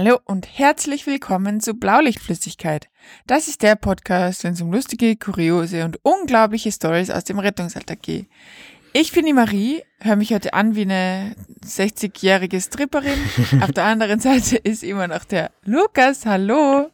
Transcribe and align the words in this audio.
Hallo 0.00 0.20
und 0.26 0.46
herzlich 0.56 1.08
willkommen 1.08 1.58
zu 1.58 1.74
Blaulichtflüssigkeit. 1.74 2.88
Das 3.26 3.48
ist 3.48 3.64
der 3.64 3.74
Podcast, 3.74 4.44
wenn 4.44 4.52
es 4.52 4.60
um 4.60 4.72
lustige, 4.72 5.16
kuriose 5.16 5.84
und 5.84 5.98
unglaubliche 6.04 6.70
Stories 6.70 7.10
aus 7.10 7.24
dem 7.24 7.40
Rettungsalltag 7.40 8.00
geht. 8.00 8.28
Ich 8.92 9.10
bin 9.10 9.26
die 9.26 9.32
Marie, 9.32 9.82
höre 9.98 10.14
mich 10.14 10.32
heute 10.32 10.54
an 10.54 10.76
wie 10.76 10.82
eine 10.82 11.34
60-jährige 11.66 12.60
Stripperin. 12.60 13.18
Auf 13.60 13.72
der 13.72 13.86
anderen 13.86 14.20
Seite 14.20 14.56
ist 14.58 14.84
immer 14.84 15.08
noch 15.08 15.24
der 15.24 15.50
Lukas. 15.64 16.26
Hallo. 16.26 16.92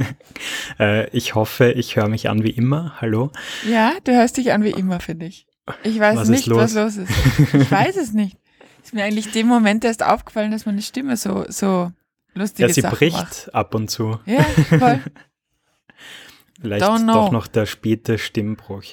äh, 0.80 1.10
ich 1.10 1.34
hoffe, 1.34 1.72
ich 1.72 1.96
höre 1.96 2.08
mich 2.08 2.30
an 2.30 2.42
wie 2.42 2.52
immer. 2.52 3.02
Hallo. 3.02 3.32
Ja, 3.68 3.92
du 4.02 4.12
hörst 4.12 4.38
dich 4.38 4.50
an 4.52 4.64
wie 4.64 4.70
immer, 4.70 4.98
finde 5.00 5.26
ich. 5.26 5.46
Ich 5.82 6.00
weiß 6.00 6.20
was 6.20 6.28
nicht, 6.30 6.46
los? 6.46 6.56
was 6.56 6.72
los 6.72 6.96
ist. 6.96 7.12
Ich 7.52 7.70
weiß 7.70 7.98
es 7.98 8.14
nicht. 8.14 8.38
Ist 8.82 8.94
mir 8.94 9.04
eigentlich 9.04 9.30
dem 9.30 9.46
Moment 9.46 9.84
erst 9.84 10.02
aufgefallen, 10.02 10.52
dass 10.52 10.64
meine 10.64 10.80
Stimme 10.80 11.18
so, 11.18 11.44
so 11.48 11.92
lustige 12.34 12.68
Ja, 12.68 12.74
sie 12.74 12.80
Sachen 12.80 12.96
bricht 12.98 13.16
macht. 13.16 13.54
ab 13.54 13.74
und 13.74 13.90
zu. 13.90 14.18
Ja, 14.26 14.42
voll. 14.78 15.00
Vielleicht 16.60 16.82
doch 16.84 17.30
noch 17.30 17.46
der 17.46 17.66
späte 17.66 18.16
Stimmbruch. 18.16 18.84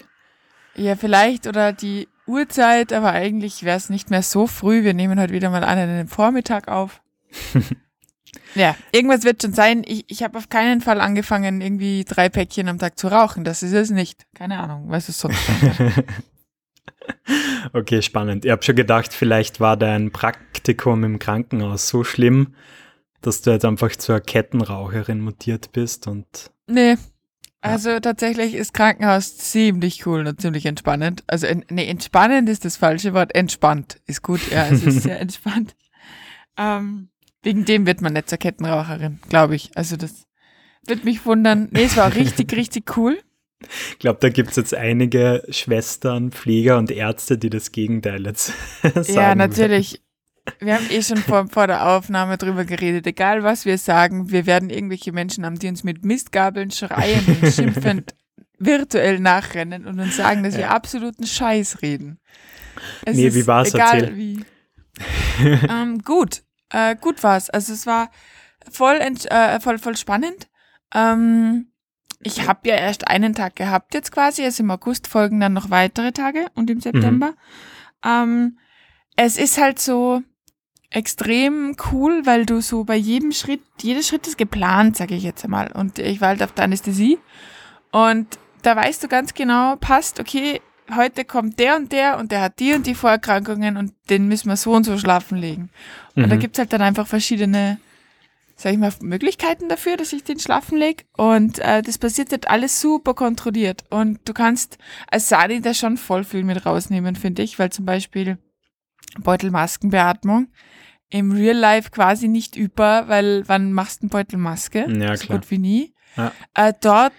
Ja, 0.76 0.96
vielleicht 0.96 1.48
oder 1.48 1.74
die 1.74 2.08
Uhrzeit, 2.26 2.92
aber 2.94 3.12
eigentlich 3.12 3.64
wäre 3.64 3.78
es 3.78 3.90
nicht 3.90 4.10
mehr 4.10 4.24
so 4.24 4.48
früh. 4.48 4.84
Wir 4.84 4.94
nehmen 4.94 5.20
heute 5.20 5.34
wieder 5.34 5.50
mal 5.50 5.64
an 5.64 5.78
den 5.78 6.08
Vormittag 6.08 6.68
auf. 6.68 7.02
ja, 8.56 8.76
irgendwas 8.92 9.24
wird 9.24 9.42
schon 9.42 9.54
sein. 9.54 9.84
Ich, 9.86 10.06
ich 10.08 10.24
habe 10.24 10.38
auf 10.38 10.50
keinen 10.50 10.82
Fall 10.82 11.02
angefangen, 11.02 11.62
irgendwie 11.62 12.04
drei 12.04 12.30
Päckchen 12.30 12.68
am 12.68 12.80
Tag 12.80 12.98
zu 12.98 13.08
rauchen. 13.10 13.44
Das 13.44 13.64
ist 13.64 13.74
es 13.74 13.90
nicht. 13.90 14.26
Keine 14.34 14.60
Ahnung, 14.60 14.86
was 14.88 15.10
es 15.10 15.20
sonst 15.20 15.40
Okay, 17.74 18.02
spannend. 18.02 18.46
Ich 18.46 18.52
habe 18.52 18.64
schon 18.64 18.76
gedacht, 18.76 19.14
vielleicht 19.14 19.60
war 19.60 19.78
dein 19.78 20.12
Praktikum 20.12 21.04
im 21.04 21.20
Krankenhaus 21.20 21.88
so 21.88 22.04
schlimm, 22.04 22.56
dass 23.22 23.42
du 23.42 23.52
jetzt 23.52 23.66
einfach 23.66 23.96
zur 23.96 24.20
Kettenraucherin 24.20 25.22
mutiert 25.22 25.72
bist 25.72 26.08
und. 26.08 26.52
Nee, 26.68 26.98
also 27.62 28.00
tatsächlich 28.00 28.56
ist 28.56 28.74
Krankenhaus 28.74 29.38
ziemlich 29.38 30.06
cool 30.08 30.26
und 30.26 30.42
ziemlich 30.42 30.66
entspannend. 30.66 31.24
Also 31.28 31.48
nee, 31.70 31.88
entspannend 31.88 32.50
ist 32.50 32.66
das 32.66 32.76
falsche 32.76 33.14
Wort. 33.14 33.36
Entspannt 33.36 34.02
ist 34.08 34.24
gut. 34.24 34.42
Ja, 34.52 34.68
es 34.68 34.84
ist 34.84 35.04
sehr 35.04 35.20
entspannt. 35.22 35.76
Ähm, 36.58 37.10
wegen 37.44 37.66
dem 37.66 37.86
wird 37.86 38.02
man 38.02 38.14
nicht 38.14 38.30
zur 38.30 38.40
Kettenraucherin, 38.40 39.20
glaube 39.30 39.56
ich. 39.56 39.72
Also 39.76 39.96
das 39.96 40.26
wird 40.88 41.04
mich 41.04 41.26
wundern. 41.26 41.70
Nee, 41.72 41.84
es 41.84 41.98
war 41.98 42.16
richtig, 42.16 42.52
richtig 42.56 42.98
cool. 42.98 43.20
Ich 43.92 44.00
glaube, 44.00 44.18
da 44.20 44.30
gibt 44.30 44.50
es 44.50 44.56
jetzt 44.56 44.74
einige 44.74 45.44
Schwestern, 45.50 46.32
Pfleger 46.32 46.80
und 46.80 46.90
Ärzte, 46.90 47.38
die 47.38 47.52
das 47.52 47.72
Gegenteil 47.72 48.26
jetzt 48.26 48.54
sagen. 48.82 49.14
Ja, 49.14 49.36
natürlich. 49.36 49.94
Werden. 49.94 50.06
Wir 50.60 50.76
haben 50.76 50.90
eh 50.90 51.02
schon 51.02 51.18
vor, 51.18 51.48
vor 51.48 51.68
der 51.68 51.88
Aufnahme 51.88 52.38
drüber 52.38 52.66
geredet. 52.66 53.06
Egal 53.06 53.44
was 53.44 53.66
wir 53.66 53.78
sagen, 53.78 54.32
wir 54.32 54.46
werden 54.46 54.70
irgendwelche 54.70 55.12
Menschen 55.12 55.46
haben, 55.46 55.60
die 55.60 55.68
uns 55.68 55.84
mit 55.84 56.04
Mistgabeln 56.04 56.72
schreien 56.72 57.24
und 57.26 57.52
schimpfend 57.54 58.16
virtuell 58.58 59.20
nachrennen 59.20 59.86
und 59.86 60.00
uns 60.00 60.18
sagen, 60.18 60.44
dass 60.44 60.56
wir 60.56 60.72
absoluten 60.72 61.26
Scheiß 61.26 61.82
reden. 61.82 62.20
Es 63.06 63.18
nee, 63.18 63.34
wie 63.34 63.48
war's? 63.48 63.74
Egal 63.74 64.04
Erzähl. 64.04 64.18
wie. 64.18 64.46
ähm, 65.70 66.00
gut, 66.04 66.44
äh, 66.70 66.96
gut 66.96 67.24
war's. 67.24 67.50
Also 67.50 67.74
es 67.74 67.86
war 67.86 68.12
voll, 68.72 68.96
äh, 68.96 69.60
voll, 69.60 69.80
voll 69.80 69.98
spannend. 69.98 70.50
Ähm, 70.94 71.72
ich 72.24 72.48
habe 72.48 72.70
ja 72.70 72.76
erst 72.76 73.08
einen 73.08 73.34
Tag 73.34 73.56
gehabt 73.56 73.94
jetzt 73.94 74.12
quasi. 74.12 74.44
Also 74.44 74.64
im 74.64 74.72
August 74.72 75.08
folgen 75.08 75.40
dann 75.40 75.54
noch 75.54 75.70
weitere 75.70 76.12
Tage 76.12 76.46
und 76.54 76.70
im 76.70 76.82
September. 76.82 77.32
Mhm. 77.32 77.34
Ähm, 78.06 78.58
es 79.16 79.38
ist 79.38 79.60
halt 79.60 79.80
so, 79.80 80.22
extrem 80.92 81.76
cool, 81.92 82.26
weil 82.26 82.46
du 82.46 82.62
so 82.62 82.84
bei 82.84 82.98
jedem 82.98 83.32
Schritt, 83.32 83.62
jeder 83.82 84.04
Schritt 84.04 84.28
ist 84.28 84.38
geplant, 84.38 84.98
sage 84.98 85.16
ich 85.16 85.24
jetzt 85.24 85.44
einmal. 85.44 85.72
Und 85.72 85.98
ich 85.98 86.22
war 86.22 86.30
halt 86.30 86.44
auf 86.44 86.52
der 86.52 86.66
Anästhesie 86.66 87.18
und 87.92 88.28
da 88.62 88.76
weißt 88.76 89.04
du 89.04 89.08
ganz 89.08 89.34
genau, 89.34 89.78
passt, 89.78 90.20
okay, 90.20 90.62
heute 90.96 91.24
kommt 91.24 91.60
der 91.60 91.78
und 91.78 91.92
der 91.94 92.18
und 92.18 92.32
der 92.32 92.42
hat 92.42 92.60
die 92.60 92.74
und 92.74 92.86
die 92.86 92.96
Vorerkrankungen 92.96 93.78
und 93.78 93.94
den 94.10 94.28
müssen 94.28 94.50
wir 94.50 94.58
so 94.58 94.74
und 94.74 94.84
so 94.84 94.98
schlafen 94.98 95.38
legen. 95.38 95.70
Und 96.16 96.26
mhm. 96.26 96.30
da 96.30 96.36
gibt's 96.36 96.60
halt 96.60 96.74
dann 96.74 96.82
einfach 96.82 97.08
verschiedene, 97.08 97.80
sag 98.58 98.74
ich 98.74 98.78
mal, 98.78 98.92
Möglichkeiten 99.02 99.70
dafür, 99.70 99.96
dass 99.96 100.12
ich 100.12 100.26
den 100.26 100.40
schlafen 100.40 100.78
leg. 100.78 101.06
Und 101.16 101.60
äh, 101.60 101.82
das 101.82 101.98
passiert 101.98 102.32
halt 102.32 102.50
alles 102.50 102.82
super 102.82 103.14
kontrolliert. 103.14 103.86
Und 103.90 104.20
du 104.26 104.34
kannst 104.34 104.78
als 105.10 105.30
Sani 105.30 105.62
da 105.62 105.74
schon 105.74 105.96
voll 105.96 106.26
viel 106.26 106.44
mit 106.44 106.66
rausnehmen, 106.66 107.16
finde 107.16 107.44
ich, 107.44 107.58
weil 107.58 107.72
zum 107.72 107.86
Beispiel 107.86 108.38
Beutelmaskenbeatmung 109.20 110.48
im 111.12 111.32
Real 111.32 111.56
Life 111.56 111.92
quasi 111.92 112.28
nicht 112.28 112.56
über, 112.56 113.08
weil 113.08 113.44
wann 113.48 113.74
machst 113.74 114.02
du 114.02 114.06
eine 114.06 114.10
Beutelmaske? 114.10 114.88
Ja, 114.90 115.16
so 115.16 115.28
klar. 115.28 115.40
gut 115.40 115.52
wie 115.52 115.58
nie. 115.60 115.94
Ja. 116.18 116.32
Äh, 116.56 116.74
dort 116.82 117.14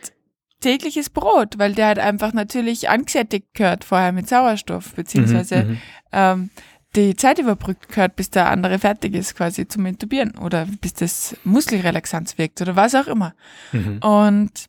tägliches 0.60 1.10
Brot, 1.10 1.58
weil 1.58 1.74
der 1.74 1.86
halt 1.88 1.98
einfach 1.98 2.32
natürlich 2.32 2.88
angesättigt 2.88 3.54
gehört 3.54 3.84
vorher 3.84 4.12
mit 4.12 4.28
Sauerstoff, 4.28 4.94
beziehungsweise 4.94 5.64
mhm, 5.64 5.70
mhm, 5.70 5.78
ähm, 6.12 6.50
die 6.94 7.16
Zeit 7.16 7.38
überbrückt 7.38 7.88
gehört, 7.88 8.16
bis 8.16 8.30
der 8.30 8.50
andere 8.50 8.78
fertig 8.78 9.14
ist, 9.14 9.34
quasi 9.34 9.66
zum 9.66 9.86
Intubieren 9.86 10.36
oder 10.38 10.66
bis 10.80 10.94
das 10.94 11.36
Muskelrelaxanz 11.44 12.38
wirkt 12.38 12.60
oder 12.60 12.76
was 12.76 12.94
auch 12.94 13.06
immer. 13.06 13.34
Mhm. 13.72 13.98
Und 13.98 14.66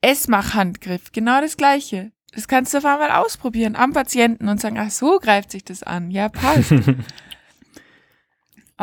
Essmachhandgriff, 0.00 1.12
genau 1.12 1.40
das 1.40 1.56
gleiche. 1.56 2.12
Das 2.34 2.48
kannst 2.48 2.72
du 2.72 2.78
auf 2.78 2.84
einmal 2.84 3.10
ausprobieren 3.10 3.76
am 3.76 3.92
Patienten 3.92 4.48
und 4.48 4.60
sagen, 4.60 4.78
ach 4.78 4.90
so 4.90 5.18
greift 5.18 5.50
sich 5.50 5.64
das 5.64 5.82
an. 5.82 6.10
Ja, 6.10 6.28
passt. 6.28 6.72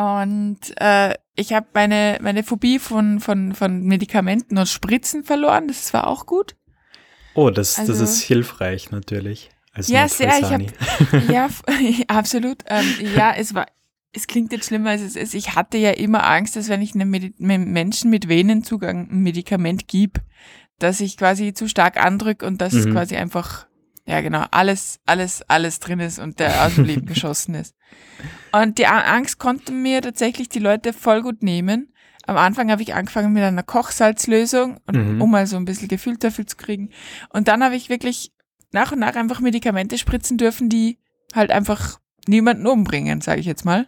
Und 0.00 0.60
äh, 0.80 1.14
ich 1.36 1.52
habe 1.52 1.66
meine, 1.74 2.18
meine 2.22 2.42
Phobie 2.42 2.78
von, 2.78 3.20
von, 3.20 3.54
von 3.54 3.82
Medikamenten 3.82 4.56
und 4.56 4.66
Spritzen 4.66 5.24
verloren. 5.24 5.68
Das 5.68 5.92
war 5.92 6.06
auch 6.06 6.24
gut. 6.24 6.56
Oh, 7.34 7.50
das, 7.50 7.78
also, 7.78 7.92
das 7.92 8.00
ist 8.00 8.22
hilfreich 8.22 8.90
natürlich. 8.90 9.50
ja, 9.76 10.08
sehr. 10.08 10.38
Ich 10.38 10.50
hab, 10.50 11.30
ja, 11.30 11.50
absolut. 12.08 12.64
Ähm, 12.66 12.86
ja, 13.14 13.34
es 13.36 13.54
war. 13.54 13.66
Es 14.12 14.26
klingt 14.26 14.52
jetzt 14.52 14.66
schlimmer, 14.66 14.90
als 14.90 15.02
es 15.02 15.16
ist. 15.16 15.34
Ich 15.34 15.54
hatte 15.54 15.76
ja 15.78 15.90
immer 15.90 16.26
Angst, 16.26 16.56
dass 16.56 16.68
wenn 16.68 16.82
ich 16.82 16.94
einem 16.94 17.10
Medi 17.10 17.32
Menschen 17.38 18.10
mit 18.10 18.26
Venenzugang 18.26 19.08
ein 19.08 19.20
Medikament 19.20 19.86
gebe, 19.86 20.20
dass 20.80 21.00
ich 21.00 21.16
quasi 21.16 21.52
zu 21.52 21.68
stark 21.68 22.02
andrücke 22.02 22.44
und 22.44 22.60
dass 22.60 22.72
mhm. 22.72 22.92
quasi 22.92 23.16
einfach 23.16 23.66
ja, 24.10 24.20
genau. 24.22 24.44
Alles, 24.50 24.98
alles, 25.06 25.42
alles 25.48 25.78
drin 25.78 26.00
ist 26.00 26.18
und 26.18 26.40
der 26.40 26.66
aus 26.66 26.74
dem 26.74 26.84
Leben 26.84 27.06
geschossen 27.06 27.54
ist. 27.54 27.76
Und 28.50 28.78
die 28.78 28.86
Angst 28.86 29.38
konnten 29.38 29.82
mir 29.82 30.02
tatsächlich 30.02 30.48
die 30.48 30.58
Leute 30.58 30.92
voll 30.92 31.22
gut 31.22 31.44
nehmen. 31.44 31.92
Am 32.26 32.36
Anfang 32.36 32.72
habe 32.72 32.82
ich 32.82 32.92
angefangen 32.92 33.32
mit 33.32 33.44
einer 33.44 33.62
Kochsalzlösung, 33.62 34.80
mhm. 34.92 35.22
um 35.22 35.30
mal 35.30 35.46
so 35.46 35.56
ein 35.56 35.64
bisschen 35.64 35.86
Gefühl 35.86 36.16
dafür 36.16 36.44
zu 36.44 36.56
kriegen. 36.56 36.90
Und 37.28 37.46
dann 37.46 37.62
habe 37.62 37.76
ich 37.76 37.88
wirklich 37.88 38.32
nach 38.72 38.90
und 38.90 38.98
nach 38.98 39.14
einfach 39.14 39.40
Medikamente 39.40 39.96
spritzen 39.96 40.38
dürfen, 40.38 40.68
die 40.68 40.98
halt 41.32 41.52
einfach 41.52 42.00
niemanden 42.26 42.66
umbringen, 42.66 43.20
sage 43.20 43.40
ich 43.40 43.46
jetzt 43.46 43.64
mal. 43.64 43.86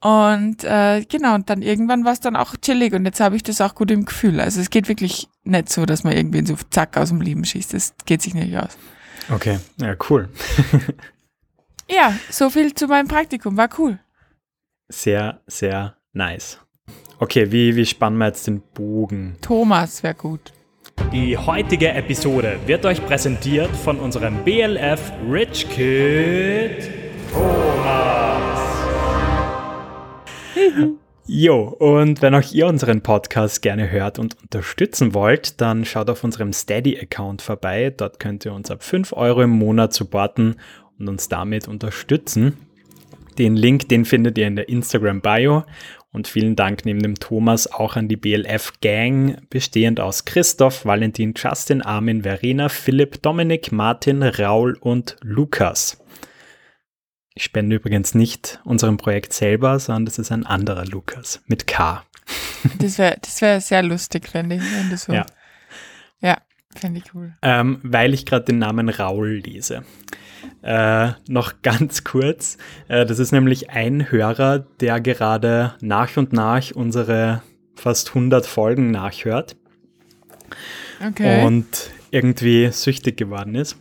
Und 0.00 0.62
äh, 0.62 1.04
genau, 1.04 1.34
und 1.34 1.50
dann 1.50 1.62
irgendwann 1.62 2.04
war 2.04 2.12
es 2.12 2.20
dann 2.20 2.36
auch 2.36 2.56
chillig 2.56 2.92
und 2.92 3.04
jetzt 3.04 3.20
habe 3.20 3.36
ich 3.36 3.42
das 3.42 3.60
auch 3.60 3.74
gut 3.74 3.90
im 3.90 4.04
Gefühl. 4.04 4.40
Also 4.40 4.60
es 4.60 4.70
geht 4.70 4.88
wirklich 4.88 5.28
nicht 5.44 5.68
so, 5.68 5.84
dass 5.84 6.04
man 6.04 6.12
irgendwie 6.12 6.44
so 6.46 6.56
zack 6.70 6.96
aus 6.96 7.10
dem 7.10 7.20
Leben 7.20 7.44
schießt. 7.44 7.74
Das 7.74 7.94
geht 8.04 8.22
sich 8.22 8.34
nicht 8.34 8.56
aus. 8.56 8.76
Okay, 9.30 9.58
ja, 9.80 9.94
cool. 10.10 10.28
ja, 11.88 12.14
so 12.30 12.50
viel 12.50 12.74
zu 12.74 12.86
meinem 12.86 13.08
Praktikum, 13.08 13.56
war 13.56 13.68
cool. 13.78 13.98
Sehr, 14.88 15.40
sehr 15.46 15.96
nice. 16.12 16.58
Okay, 17.18 17.52
wie, 17.52 17.76
wie 17.76 17.86
spannen 17.86 18.18
wir 18.18 18.26
jetzt 18.26 18.46
den 18.46 18.60
Bogen? 18.74 19.36
Thomas 19.40 20.02
wäre 20.02 20.14
gut. 20.14 20.52
Die 21.12 21.36
heutige 21.36 21.88
Episode 21.90 22.58
wird 22.66 22.84
euch 22.84 23.04
präsentiert 23.06 23.74
von 23.76 23.98
unserem 24.00 24.44
BLF 24.44 25.12
Rich 25.30 25.68
Kid 25.70 26.90
Thomas. 27.32 28.60
Jo, 31.26 31.68
und 31.78 32.20
wenn 32.20 32.34
auch 32.34 32.52
ihr 32.52 32.66
unseren 32.66 33.00
Podcast 33.00 33.62
gerne 33.62 33.90
hört 33.90 34.18
und 34.18 34.36
unterstützen 34.42 35.14
wollt, 35.14 35.60
dann 35.60 35.84
schaut 35.84 36.10
auf 36.10 36.24
unserem 36.24 36.52
Steady-Account 36.52 37.42
vorbei. 37.42 37.94
Dort 37.96 38.18
könnt 38.18 38.44
ihr 38.44 38.52
uns 38.52 38.72
ab 38.72 38.82
5 38.82 39.12
Euro 39.12 39.42
im 39.42 39.50
Monat 39.50 39.92
supporten 39.92 40.56
und 40.98 41.08
uns 41.08 41.28
damit 41.28 41.68
unterstützen. 41.68 42.56
Den 43.38 43.54
Link, 43.54 43.88
den 43.88 44.04
findet 44.04 44.36
ihr 44.36 44.48
in 44.48 44.56
der 44.56 44.68
Instagram-Bio. 44.68 45.64
Und 46.12 46.28
vielen 46.28 46.56
Dank 46.56 46.84
neben 46.84 47.00
dem 47.00 47.14
Thomas 47.14 47.72
auch 47.72 47.96
an 47.96 48.08
die 48.08 48.16
BLF-Gang, 48.16 49.46
bestehend 49.48 50.00
aus 50.00 50.26
Christoph, 50.26 50.84
Valentin, 50.84 51.32
Justin, 51.36 51.80
Armin, 51.82 52.22
Verena, 52.22 52.68
Philipp, 52.68 53.22
Dominik, 53.22 53.72
Martin, 53.72 54.22
Raul 54.22 54.76
und 54.80 55.16
Lukas. 55.22 56.01
Ich 57.34 57.44
spende 57.44 57.76
übrigens 57.76 58.14
nicht 58.14 58.60
unserem 58.64 58.96
Projekt 58.96 59.32
selber, 59.32 59.78
sondern 59.78 60.04
das 60.06 60.18
ist 60.18 60.30
ein 60.30 60.44
anderer 60.44 60.84
Lukas 60.84 61.42
mit 61.46 61.66
K. 61.66 62.04
Das 62.78 62.98
wäre 62.98 63.16
das 63.20 63.40
wär 63.40 63.60
sehr 63.60 63.82
lustig, 63.82 64.28
finde 64.28 64.56
ich, 64.56 64.62
wenn 64.62 64.96
so. 64.96 65.12
Ja. 65.12 65.26
Ja. 66.20 66.38
Finde 66.74 67.00
ich 67.04 67.14
cool. 67.14 67.34
Ähm, 67.42 67.80
weil 67.82 68.14
ich 68.14 68.24
gerade 68.24 68.46
den 68.46 68.58
Namen 68.58 68.88
Raul 68.88 69.42
lese. 69.44 69.84
Äh, 70.62 71.10
noch 71.28 71.54
ganz 71.62 72.04
kurz. 72.04 72.56
Äh, 72.88 73.04
das 73.06 73.18
ist 73.18 73.32
nämlich 73.32 73.70
ein 73.70 74.10
Hörer, 74.10 74.60
der 74.80 75.00
gerade 75.00 75.74
nach 75.80 76.16
und 76.16 76.32
nach 76.32 76.70
unsere 76.72 77.42
fast 77.74 78.08
100 78.10 78.46
Folgen 78.46 78.90
nachhört 78.90 79.56
Okay. 81.04 81.44
und 81.44 81.66
irgendwie 82.10 82.68
süchtig 82.70 83.16
geworden 83.16 83.54
ist. 83.54 83.76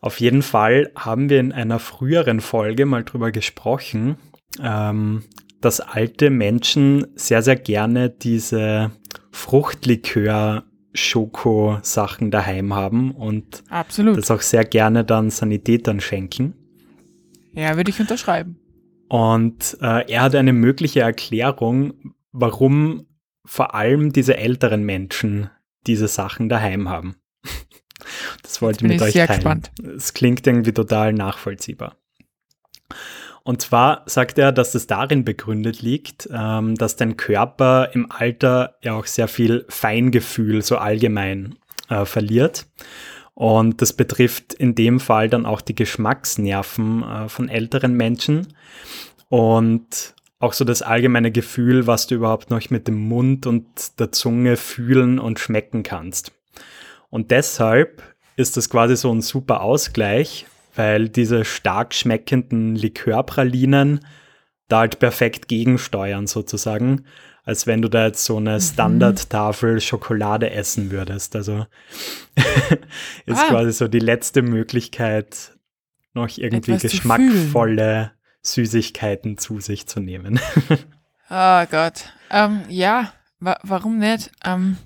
Auf 0.00 0.20
jeden 0.20 0.42
Fall 0.42 0.90
haben 0.94 1.30
wir 1.30 1.40
in 1.40 1.52
einer 1.52 1.78
früheren 1.78 2.40
Folge 2.40 2.86
mal 2.86 3.04
drüber 3.04 3.30
gesprochen, 3.32 4.16
ähm, 4.62 5.24
dass 5.60 5.80
alte 5.80 6.30
Menschen 6.30 7.06
sehr, 7.16 7.42
sehr 7.42 7.56
gerne 7.56 8.08
diese 8.10 8.92
Fruchtlikör-Schoko-Sachen 9.32 12.30
daheim 12.30 12.74
haben 12.74 13.10
und 13.12 13.64
Absolut. 13.68 14.16
das 14.16 14.30
auch 14.30 14.42
sehr 14.42 14.64
gerne 14.64 15.04
dann 15.04 15.30
Sanitätern 15.30 15.98
schenken. 16.00 16.54
ja, 17.52 17.76
würde 17.76 17.90
ich 17.90 18.00
unterschreiben. 18.00 18.60
Und 19.08 19.76
äh, 19.80 20.10
er 20.10 20.22
hat 20.22 20.34
eine 20.34 20.52
mögliche 20.52 21.00
Erklärung, 21.00 21.94
warum 22.32 23.06
vor 23.44 23.74
allem 23.74 24.12
diese 24.12 24.36
älteren 24.36 24.84
Menschen 24.84 25.50
diese 25.86 26.08
Sachen 26.08 26.48
daheim 26.48 26.88
haben. 26.88 27.16
Das 28.42 28.62
wollte 28.62 28.84
ich 28.84 28.92
mit 28.92 29.02
euch 29.02 29.12
sehr 29.12 29.26
teilen. 29.26 29.40
gespannt. 29.40 29.70
Es 29.96 30.14
klingt 30.14 30.46
irgendwie 30.46 30.72
total 30.72 31.12
nachvollziehbar. 31.12 31.96
Und 33.42 33.62
zwar 33.62 34.02
sagt 34.06 34.38
er, 34.38 34.50
dass 34.50 34.74
es 34.74 34.88
darin 34.88 35.24
begründet 35.24 35.80
liegt, 35.80 36.28
ähm, 36.32 36.74
dass 36.74 36.96
dein 36.96 37.16
Körper 37.16 37.90
im 37.92 38.10
Alter 38.10 38.74
ja 38.82 38.94
auch 38.94 39.06
sehr 39.06 39.28
viel 39.28 39.64
Feingefühl 39.68 40.62
so 40.62 40.78
allgemein 40.78 41.54
äh, 41.88 42.04
verliert. 42.04 42.66
Und 43.34 43.82
das 43.82 43.92
betrifft 43.92 44.54
in 44.54 44.74
dem 44.74 44.98
Fall 44.98 45.28
dann 45.28 45.46
auch 45.46 45.60
die 45.60 45.74
Geschmacksnerven 45.74 47.02
äh, 47.02 47.28
von 47.28 47.48
älteren 47.48 47.94
Menschen 47.94 48.48
und 49.28 50.14
auch 50.38 50.52
so 50.52 50.64
das 50.64 50.82
allgemeine 50.82 51.30
Gefühl, 51.30 51.86
was 51.86 52.06
du 52.06 52.14
überhaupt 52.14 52.50
noch 52.50 52.68
mit 52.70 52.88
dem 52.88 52.98
Mund 52.98 53.46
und 53.46 53.66
der 54.00 54.10
Zunge 54.10 54.56
fühlen 54.56 55.18
und 55.18 55.38
schmecken 55.38 55.82
kannst. 55.82 56.32
Und 57.10 57.30
deshalb 57.30 58.02
ist 58.36 58.56
das 58.56 58.68
quasi 58.68 58.96
so 58.96 59.12
ein 59.12 59.22
super 59.22 59.60
Ausgleich, 59.62 60.46
weil 60.74 61.08
diese 61.08 61.44
stark 61.44 61.94
schmeckenden 61.94 62.76
Likörpralinen 62.76 64.00
da 64.68 64.80
halt 64.80 64.98
perfekt 64.98 65.48
gegensteuern 65.48 66.26
sozusagen, 66.26 67.04
als 67.44 67.66
wenn 67.66 67.80
du 67.80 67.88
da 67.88 68.06
jetzt 68.06 68.24
so 68.24 68.36
eine 68.38 68.60
Standardtafel 68.60 69.80
Schokolade 69.80 70.50
essen 70.50 70.90
würdest. 70.90 71.36
Also 71.36 71.66
ist 73.26 73.38
Ah. 73.38 73.48
quasi 73.48 73.72
so 73.72 73.88
die 73.88 74.00
letzte 74.00 74.42
Möglichkeit, 74.42 75.52
noch 76.12 76.28
irgendwie 76.36 76.72
Etwas 76.72 76.82
zu 76.82 76.88
geschmackvolle 76.88 78.12
Süßigkeiten 78.42 79.38
zu 79.38 79.60
sich 79.60 79.86
zu 79.86 80.00
nehmen. 80.00 80.40
Oh 81.30 81.64
Gott. 81.70 82.12
Ähm, 82.30 82.62
ja, 82.68 83.12
wa 83.38 83.56
warum 83.62 83.98
nicht? 83.98 84.30
Ähm, 84.44 84.76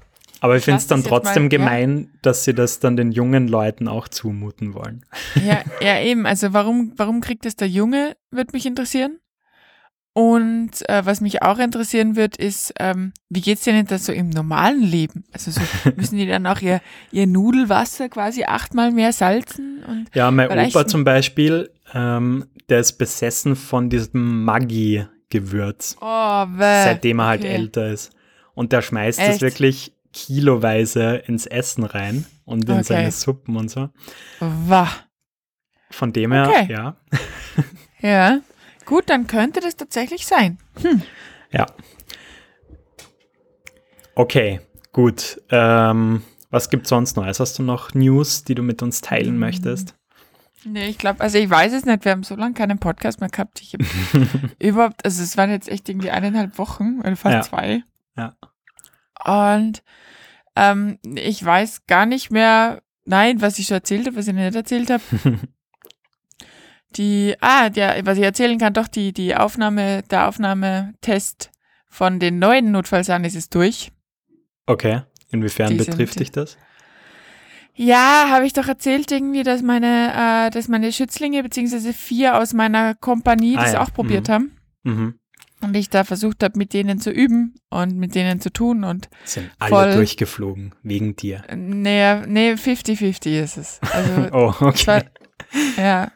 Aber 0.40 0.56
ich 0.56 0.64
finde 0.64 0.78
es 0.78 0.87
dann 0.87 1.04
trotzdem 1.04 1.44
mal- 1.44 1.52
ja. 1.52 1.58
gemein, 1.58 2.10
dass 2.22 2.44
sie 2.44 2.54
das 2.54 2.81
dann 2.81 2.96
den 2.96 3.12
jungen 3.12 3.48
Leuten 3.48 3.88
auch 3.88 4.08
zumuten 4.08 4.75
wollen. 4.75 5.04
ja, 5.34 5.62
ja, 5.81 6.00
eben. 6.00 6.26
Also 6.26 6.52
warum, 6.52 6.92
warum 6.96 7.20
kriegt 7.20 7.46
es 7.46 7.56
der 7.56 7.69
Junge, 7.69 8.16
wird 8.31 8.52
mich 8.52 8.66
interessieren. 8.66 9.19
Und 10.12 10.88
äh, 10.88 11.06
was 11.06 11.20
mich 11.20 11.42
auch 11.42 11.58
interessieren 11.58 12.16
wird, 12.16 12.37
ist, 12.37 12.75
ähm, 12.81 13.12
wie 13.28 13.40
geht's 13.40 13.62
denen 13.62 13.87
das 13.87 14.06
so 14.06 14.12
im 14.12 14.28
normalen 14.28 14.82
Leben? 14.82 15.25
Also 15.32 15.52
so, 15.52 15.60
müssen 15.96 16.16
die 16.19 16.26
dann 16.26 16.46
auch 16.46 16.60
ihr, 16.60 16.81
ihr 17.12 17.26
Nudelwasser 17.26 18.08
quasi 18.08 18.44
achtmal 18.44 18.90
mehr 18.90 19.12
salzen? 19.12 19.84
Und 19.86 20.06
Ja, 20.14 20.31
mein 20.32 20.50
Opa 20.50 20.86
zum 20.86 21.04
Beispiel, 21.04 21.70
ähm, 21.94 22.46
der 22.69 22.81
ist 22.81 22.94
besessen 22.94 23.54
von 23.54 23.88
diesem 23.88 24.44
Maggi-Gewürz, 24.44 25.96
oh, 26.00 26.46
seitdem 26.58 27.20
er 27.20 27.26
halt 27.26 27.43
okay. 27.43 27.54
älter 27.54 27.88
ist. 27.93 28.12
Und 28.54 28.72
der 28.72 28.82
schmeißt 28.82 29.20
es 29.20 29.40
wirklich 29.40 29.93
kiloweise 30.12 31.16
ins 31.26 31.46
Essen 31.46 31.84
rein 31.84 32.26
und 32.44 32.64
in 32.68 32.74
Okay. 32.76 32.82
seine 32.82 33.10
Suppen 33.12 33.56
und 33.56 33.70
so. 33.70 33.90
Wah. 34.40 34.88
Von 35.90 36.12
dem 36.12 36.32
her, 36.32 36.48
Okay. 36.48 36.72
ja. 36.72 36.96
Ja. 38.02 38.40
Gut, 38.86 39.10
dann 39.10 39.26
könnte 39.26 39.60
das 39.60 39.76
tatsächlich 39.76 40.26
sein. 40.26 40.58
Ja. 41.52 41.66
Okay, 44.14 44.60
gut. 44.92 45.40
Ähm, 45.50 46.22
was 46.50 46.70
gibt 46.70 46.86
sonst 46.86 47.16
noch? 47.16 47.26
Hast 47.26 47.58
du 47.58 47.62
noch 47.62 47.94
News, 47.94 48.44
die 48.44 48.54
du 48.54 48.62
mit 48.62 48.82
uns 48.82 49.00
teilen 49.00 49.36
Mm. 49.36 49.40
möchtest? 49.40 49.94
Nee, 50.64 50.88
ich 50.88 50.98
glaube, 50.98 51.20
also 51.20 51.38
ich 51.38 51.48
weiß 51.48 51.72
es 51.72 51.84
nicht, 51.86 52.04
wir 52.04 52.12
haben 52.12 52.22
so 52.22 52.34
lange 52.36 52.54
keinen 52.54 52.78
Podcast 52.78 53.20
mehr 53.20 53.30
gehabt. 53.30 53.60
Ich 53.62 53.74
hab 53.74 53.80
überhaupt, 54.58 55.04
also 55.04 55.22
es 55.22 55.36
waren 55.36 55.50
jetzt 55.50 55.68
echt 55.68 55.88
irgendwie 55.88 56.10
eineinhalb 56.10 56.58
Wochen 56.58 57.00
oder 57.00 57.16
fast 57.16 57.34
Ja. 57.34 57.42
zwei. 57.42 57.82
Ja. 58.16 58.34
Und 59.25 59.82
ähm, 60.56 60.99
ich 61.14 61.44
weiß 61.44 61.87
gar 61.87 62.06
nicht 62.06 62.31
mehr, 62.31 62.82
nein, 63.05 63.40
was 63.40 63.58
ich 63.58 63.67
schon 63.67 63.76
erzählt 63.76 64.06
habe, 64.06 64.17
was 64.17 64.28
ich 64.28 64.34
nicht 64.34 64.55
erzählt 64.55 64.90
habe. 64.90 65.02
Die, 66.96 67.37
ah, 67.40 67.70
der, 67.70 68.05
was 68.05 68.19
ich 68.19 68.25
erzählen 68.25 68.58
kann, 68.58 68.72
doch 68.72 68.88
die, 68.88 69.12
die 69.12 69.37
Aufnahme, 69.37 70.02
der 70.11 70.26
Aufnahmetest 70.26 71.50
von 71.88 72.19
den 72.19 72.40
neuen 72.40 72.72
Notfallsanis 72.72 73.37
ist 73.37 73.55
durch. 73.55 73.93
Okay, 74.67 75.02
inwiefern 75.31 75.70
Die 75.70 75.78
sind- 75.78 75.90
betrifft 75.90 76.19
dich 76.19 76.32
das? 76.32 76.58
Ja, 77.76 78.26
habe 78.31 78.44
ich 78.44 78.52
doch 78.55 78.67
erzählt 78.67 79.11
irgendwie, 79.12 79.44
dass 79.44 79.62
meine, 79.62 80.46
äh, 80.49 80.50
dass 80.50 80.67
meine 80.67 80.93
Schützlinge 80.93 81.43
beziehungsweise 81.44 81.93
vier 81.93 82.37
aus 82.38 82.52
meiner 82.52 82.96
Kompanie 82.96 83.56
Ah 83.56 83.62
das 83.62 83.72
ja, 83.75 83.82
auch 83.82 83.93
probiert 83.93 84.26
mhm. 84.28 84.32
haben 84.32 84.56
Mhm. 84.82 85.19
Und 85.62 85.76
ich 85.76 85.90
da 85.90 86.04
versucht 86.04 86.42
habe, 86.42 86.58
mit 86.58 86.72
denen 86.72 86.98
zu 87.00 87.10
üben 87.10 87.54
und 87.70 87.96
mit 87.96 88.14
denen 88.14 88.40
zu 88.40 88.52
tun 88.52 88.84
und 88.84 89.08
Sind 89.24 89.50
alle 89.58 89.70
Voll. 89.70 89.92
durchgeflogen, 89.94 90.74
wegen 90.82 91.16
dir. 91.16 91.42
nee, 91.54 92.14
nee, 92.26 92.52
50-50 92.52 93.42
ist 93.42 93.56
es. 93.56 93.80
Also 93.92 94.28
Oh, 94.32 94.54
okay. 94.60 94.74
zwei, 94.76 95.10
ja. 95.76 96.12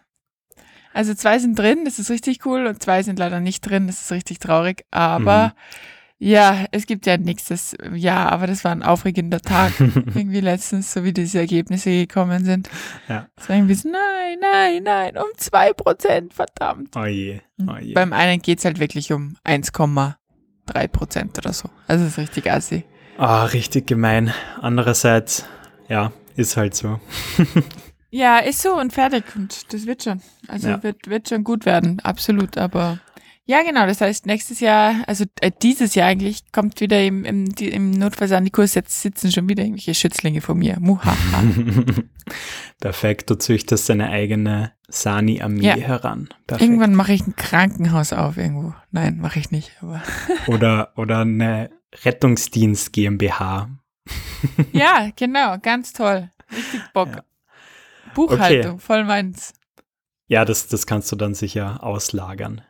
Also 0.93 1.13
zwei 1.15 1.39
sind 1.41 1.59
drin, 1.59 1.85
das 1.85 1.99
ist 1.99 2.11
richtig 2.11 2.47
cool 2.47 2.67
und 2.67 2.81
zwei 2.83 3.03
sind 3.03 3.19
leider 3.19 3.41
nicht 3.41 3.63
drin, 3.63 3.87
das 3.89 4.01
ist 4.03 4.13
richtig 4.13 4.39
traurig. 4.39 4.85
Aber 4.93 5.49
Mhm. 5.49 5.53
Ja, 6.19 6.67
es 6.71 6.87
gibt 6.87 7.07
ja 7.07 7.17
nächstes 7.17 7.77
Jahr, 7.95 8.33
aber 8.33 8.47
das 8.47 8.65
war 8.65 8.73
ein 8.73 8.83
aufregender 8.83 9.41
Tag 9.41 9.73
irgendwie 9.81 10.41
letztens, 10.41 10.93
so 10.93 11.05
wie 11.05 11.13
diese 11.13 11.39
Ergebnisse 11.41 11.91
gekommen 11.91 12.45
sind. 12.45 12.71
Ja. 13.09 13.29
Es 13.37 13.49
war 13.49 13.57
irgendwie 13.57 13.75
so, 13.75 13.89
nein, 13.91 14.39
nein, 14.41 14.83
nein, 14.85 15.17
um 15.17 15.27
zwei 15.37 15.73
Prozent, 15.73 16.33
verdammt. 16.35 16.97
Oh 16.97 17.05
je, 17.05 17.41
oh 17.69 17.77
je. 17.81 17.93
Beim 17.95 18.13
einen 18.13 18.41
geht's 18.41 18.65
halt 18.65 18.79
wirklich 18.81 19.13
um 19.13 19.37
1,3 19.45 20.89
Prozent 20.89 21.39
oder 21.39 21.53
so. 21.53 21.69
Also 21.89 22.05
es 22.05 22.13
ist 22.13 22.19
richtig 22.19 22.51
assi. 22.51 22.85
Ah, 23.19 23.45
richtig 23.45 23.87
gemein. 23.87 24.33
Andererseits, 24.61 25.45
ja, 25.89 26.13
ist 26.37 26.57
halt 26.57 26.75
so. 26.75 27.01
Ja, 28.11 28.39
ist 28.39 28.63
so 28.63 28.79
und 28.79 28.93
fertig 28.93 29.25
und 29.35 29.73
das 29.73 29.87
wird 29.87 30.05
schon. 30.05 30.23
Also 30.47 30.69
Ja. 30.69 30.83
wird, 30.85 31.09
wird 31.09 31.29
schon 31.29 31.43
gut 31.43 31.67
werden, 31.67 31.99
absolut. 31.99 32.57
Aber 32.59 33.01
ja, 33.47 33.63
genau, 33.63 33.87
das 33.87 34.01
heißt, 34.01 34.27
nächstes 34.27 34.61
Jahr, 34.61 34.95
also 35.07 35.25
äh, 35.41 35.51
dieses 35.63 35.95
Jahr 35.95 36.09
eigentlich, 36.09 36.51
kommt 36.53 36.81
wieder 36.81 37.03
im, 37.03 37.25
im, 37.25 37.55
die, 37.55 37.69
im 37.69 37.91
Notfallsanikus, 37.91 38.75
jetzt 38.75 39.03
sitzen 39.03 39.31
schon 39.31 39.49
wieder 39.49 39.63
irgendwelche 39.63 39.95
Schützlinge 39.95 40.41
von 40.41 40.59
mir. 40.59 40.79
Muhaha. 40.81 41.15
Perfekt, 42.81 43.31
du 43.31 43.35
züchtest 43.37 43.89
deine 43.89 44.11
eigene 44.11 44.73
Sani-Armee 44.89 45.63
Ja. 45.63 45.77
heran. 45.77 46.29
Perfekt. 46.47 46.69
Irgendwann 46.69 46.95
mache 46.95 47.13
ich 47.13 47.27
ein 47.27 47.37
Krankenhaus 47.37 48.13
auf 48.13 48.37
irgendwo. 48.37 48.75
Nein, 48.91 49.19
mache 49.19 49.39
ich 49.39 49.51
nicht. 49.51 49.73
Aber 49.81 50.03
Oder, 50.47 50.93
oder 50.97 51.21
eine 51.21 51.71
Rettungsdienst 52.05 52.93
GmbH. 52.93 53.69
ja, 54.73 55.11
genau, 55.17 55.57
ganz 55.59 55.93
toll. 55.93 56.31
Richtig 56.51 56.81
Bock. 56.93 57.09
Ja. 57.17 57.25
Buchhaltung, 58.15 58.79
voll 58.79 59.05
meins. 59.05 59.55
Ja, 60.29 60.45
das, 60.45 60.69
das 60.69 60.87
kannst 60.87 61.11
du 61.13 61.17
dann 61.17 61.35
sicher 61.35 61.83
auslagern. 61.83 62.63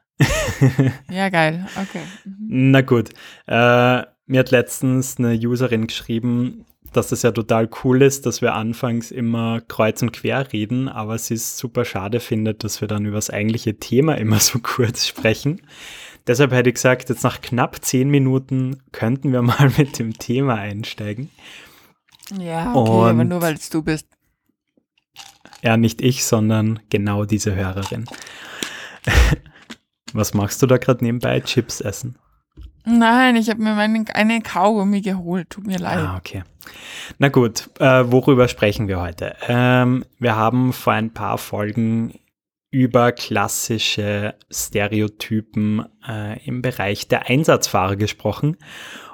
Ja, 1.11 1.29
geil. 1.29 1.67
Okay. 1.77 2.03
Mhm. 2.25 2.71
Na 2.71 2.81
gut. 2.83 3.11
Äh, 3.47 4.03
mir 4.27 4.39
hat 4.41 4.51
letztens 4.51 5.19
eine 5.19 5.35
Userin 5.37 5.87
geschrieben, 5.87 6.65
dass 6.93 7.09
das 7.09 7.23
ja 7.23 7.33
total 7.33 7.69
cool 7.83 8.03
ist, 8.03 8.25
dass 8.25 8.41
wir 8.41 8.55
anfangs 8.55 9.11
immer 9.11 9.61
kreuz 9.61 10.01
und 10.03 10.13
quer 10.13 10.53
reden, 10.53 10.89
aber 10.89 11.19
sie 11.19 11.35
es 11.35 11.59
super 11.59 11.85
schade 11.85 12.21
findet, 12.21 12.63
dass 12.63 12.81
wir 12.81 12.87
dann 12.89 13.05
über 13.05 13.17
das 13.17 13.31
eigentliche 13.31 13.79
Thema 13.79 14.15
immer 14.17 14.39
so 14.39 14.59
kurz 14.63 15.07
sprechen. 15.07 15.61
Deshalb 16.27 16.53
hätte 16.53 16.71
ich 16.71 16.77
gesagt, 16.77 17.09
jetzt 17.11 17.25
nach 17.25 17.41
knapp 17.43 17.85
zehn 17.85 18.09
Minuten 18.09 18.79
könnten 18.93 19.33
wir 19.33 19.43
mal 19.43 19.71
mit 19.77 19.99
dem 19.99 20.17
Thema 20.17 20.55
einsteigen. 20.55 21.31
Ja, 22.39 22.73
okay, 22.75 22.91
aber 22.91 23.11
Und- 23.21 23.29
nur 23.29 23.43
weil 23.43 23.55
es 23.55 23.69
du 23.69 23.83
bist. 23.83 24.07
Ja, 25.63 25.77
nicht 25.77 26.01
ich, 26.01 26.25
sondern 26.25 26.81
genau 26.91 27.25
diese 27.25 27.55
Hörerin. 27.55 28.05
Was 30.15 30.33
machst 30.33 30.63
du 30.63 30.67
da 30.67 30.79
gerade 30.79 31.05
nebenbei? 31.05 31.41
Chips 31.41 31.81
essen. 31.81 32.17
Nein, 32.87 33.37
ich 33.37 33.51
habe 33.51 33.63
mir 33.63 33.75
meine, 33.75 34.05
eine 34.15 34.41
Kaugummi 34.41 35.01
geholt. 35.01 35.51
Tut 35.51 35.67
mir 35.67 35.79
leid. 35.79 35.99
Ah, 35.99 36.17
okay. 36.17 36.45
Na 37.19 37.29
gut, 37.29 37.69
äh, 37.81 38.11
worüber 38.11 38.47
sprechen 38.47 38.89
wir 38.89 39.01
heute? 39.01 39.35
Ähm, 39.49 40.05
wir 40.19 40.37
haben 40.37 40.73
vor 40.73 40.93
ein 40.93 41.13
paar 41.13 41.39
Folgen 41.39 42.15
über 42.71 43.13
klassische 43.13 44.35
Stereotypen 44.51 45.85
äh, 46.07 46.45
im 46.45 46.63
Bereich 46.63 47.09
der 47.09 47.29
Einsatzfahrer 47.29 47.97
gesprochen. 47.97 48.57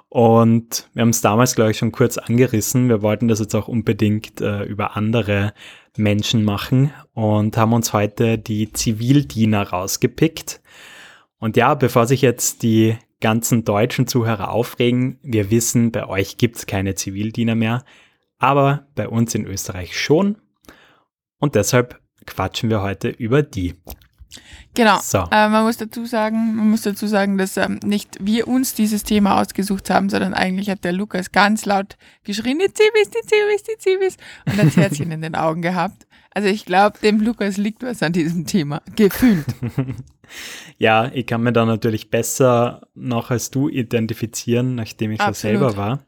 Und 0.09 0.89
wir 0.93 1.03
haben 1.03 1.11
es 1.11 1.21
damals, 1.21 1.55
glaube 1.55 1.71
ich, 1.71 1.79
schon 1.79 1.93
kurz 1.93 2.19
angerissen. 2.19 2.89
Wir 2.89 3.01
wollten 3.01 3.29
das 3.29 3.39
jetzt 3.39 3.55
auch 3.55 3.69
unbedingt 3.69 4.41
äh, 4.41 4.65
über 4.65 4.97
andere 4.97 5.55
Menschen 5.97 6.45
machen 6.45 6.93
und 7.15 7.57
haben 7.57 7.73
uns 7.73 7.93
heute 7.93 8.39
die 8.39 8.73
Zivildiener 8.73 9.69
rausgepickt. 9.69 10.61
Und 11.39 11.57
ja, 11.57 11.75
bevor 11.75 12.07
sich 12.07 12.23
jetzt 12.23 12.63
die 12.63 12.97
ganzen 13.21 13.65
deutschen 13.65 14.07
Zuhörer 14.07 14.51
aufregen, 14.51 15.19
wir 15.23 15.51
wissen, 15.51 15.93
bei 15.93 16.07
euch 16.07 16.37
gibt 16.37 16.57
es 16.57 16.67
keine 16.67 16.95
Zivildiener 16.95 17.55
mehr, 17.55 17.85
aber 18.39 18.87
bei 18.95 19.09
uns 19.09 19.35
in 19.35 19.47
Österreich 19.47 19.99
schon. 19.99 20.37
Und 21.39 21.55
deshalb 21.55 22.01
quatschen 22.27 22.71
wir 22.71 22.83
heute 22.83 23.09
über 23.09 23.43
die. 23.43 23.75
Genau. 24.75 25.01
So. 25.03 25.19
Äh, 25.31 25.49
man 25.49 25.65
muss 25.65 25.77
dazu 25.77 26.05
sagen, 26.05 26.55
man 26.57 26.71
muss 26.71 26.83
dazu 26.83 27.07
sagen, 27.07 27.39
dass 27.39 27.57
ähm, 27.57 27.81
nicht 27.85 28.17
wir 28.21 28.47
uns 28.49 28.75
dieses 28.75 29.03
Thema 29.03 29.41
ausgesucht 29.41 29.91
haben, 29.91 30.09
sondern 30.09 30.35
eigentlich 30.35 30.71
hat 30.71 30.85
der 30.85 30.93
Lukas 30.93 31.33
ganz 31.33 31.65
laut 31.65 31.97
geschrien, 32.25 32.59
die 32.59 32.73
Zivis, 32.73 33.11
die 33.11 33.27
Zivis, 33.27 33.63
die 33.65 33.79
Zivis 33.79 34.17
und 34.47 34.59
das 34.59 34.77
Herzchen 34.77 35.11
in 35.11 35.23
den 35.23 35.35
Augen 35.35 35.63
gehabt. 35.63 36.07
Also 36.33 36.49
ich 36.49 36.65
glaube, 36.65 36.99
dem 37.01 37.21
Lukas 37.21 37.57
liegt 37.57 37.83
was 37.83 38.03
an 38.03 38.13
diesem 38.13 38.47
Thema. 38.47 38.83
Gefühlt. 38.97 39.47
Ja, 40.79 41.11
ich 41.13 41.27
kann 41.27 41.43
mir 41.43 41.53
da 41.53 41.65
natürlich 41.65 42.11
besser 42.11 42.83
noch 42.95 43.31
als 43.31 43.51
du 43.51 43.69
identifizieren, 43.69 44.77
nachdem 44.77 45.11
ich 45.11 45.19
so 45.19 45.25
Absolut. 45.25 45.59
selber 45.59 45.77
war. 45.77 46.07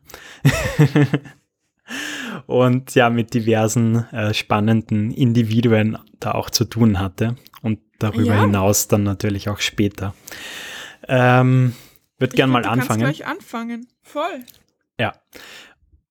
Und 2.47 2.95
ja, 2.95 3.11
mit 3.11 3.35
diversen 3.35 3.97
äh, 4.13 4.33
spannenden 4.33 5.11
Individuen 5.11 5.99
da 6.21 6.33
auch 6.33 6.51
zu 6.51 6.65
tun 6.65 6.99
hatte. 7.01 7.37
Darüber 8.03 8.35
Ja. 8.35 8.41
hinaus 8.43 8.89
dann 8.89 9.03
natürlich 9.05 9.49
auch 9.49 9.61
später. 9.61 10.15
Ähm, 11.09 11.75
würde 12.19 12.37
gern 12.37 12.51
mal 12.51 12.63
Du 12.63 12.69
kannst 12.69 12.83
anfangen. 12.91 13.01
gleich 13.03 13.27
anfangen. 13.27 13.87
Voll. 14.03 14.45
Ja. 14.99 15.13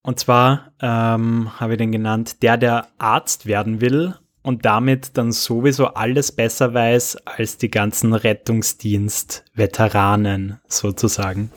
Und 0.02 0.20
zwar 0.20 0.72
ähm, 0.82 1.60
habe 1.60 1.74
ich 1.74 1.78
den 1.78 1.92
genannt, 1.92 2.42
der, 2.44 2.58
der 2.58 2.88
Arzt 2.98 3.46
werden 3.46 3.82
will 3.82 4.16
und 4.42 4.66
damit 4.66 5.18
dann 5.18 5.32
sowieso 5.32 5.94
alles 5.94 6.32
besser 6.32 6.74
weiß 6.74 7.18
als 7.28 7.58
die 7.58 7.70
ganzen 7.70 8.14
Rettungsdienst-Veteranen 8.14 10.60
sozusagen. 10.68 11.52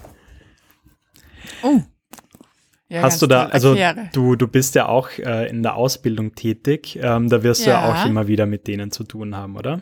Oh. 1.63 1.81
Ja, 2.89 3.03
Hast 3.03 3.23
du 3.23 3.27
da, 3.27 3.47
also 3.47 3.75
Erkläre. 3.75 4.11
du, 4.13 4.37
du 4.37 4.47
bist 4.47 4.75
ja 4.75 4.87
auch 4.87 5.09
äh, 5.19 5.49
in 5.49 5.63
der 5.63 5.75
Ausbildung 5.77 6.35
tätig, 6.35 6.99
ähm, 7.03 7.31
da 7.31 7.43
wirst 7.43 7.65
du 7.65 7.71
ja 7.71 7.89
Ja. 7.89 7.95
auch 8.03 8.07
immer 8.07 8.27
wieder 8.29 8.45
mit 8.47 8.67
denen 8.69 8.91
zu 8.91 9.05
tun 9.05 9.35
haben, 9.35 9.57
oder? 9.57 9.81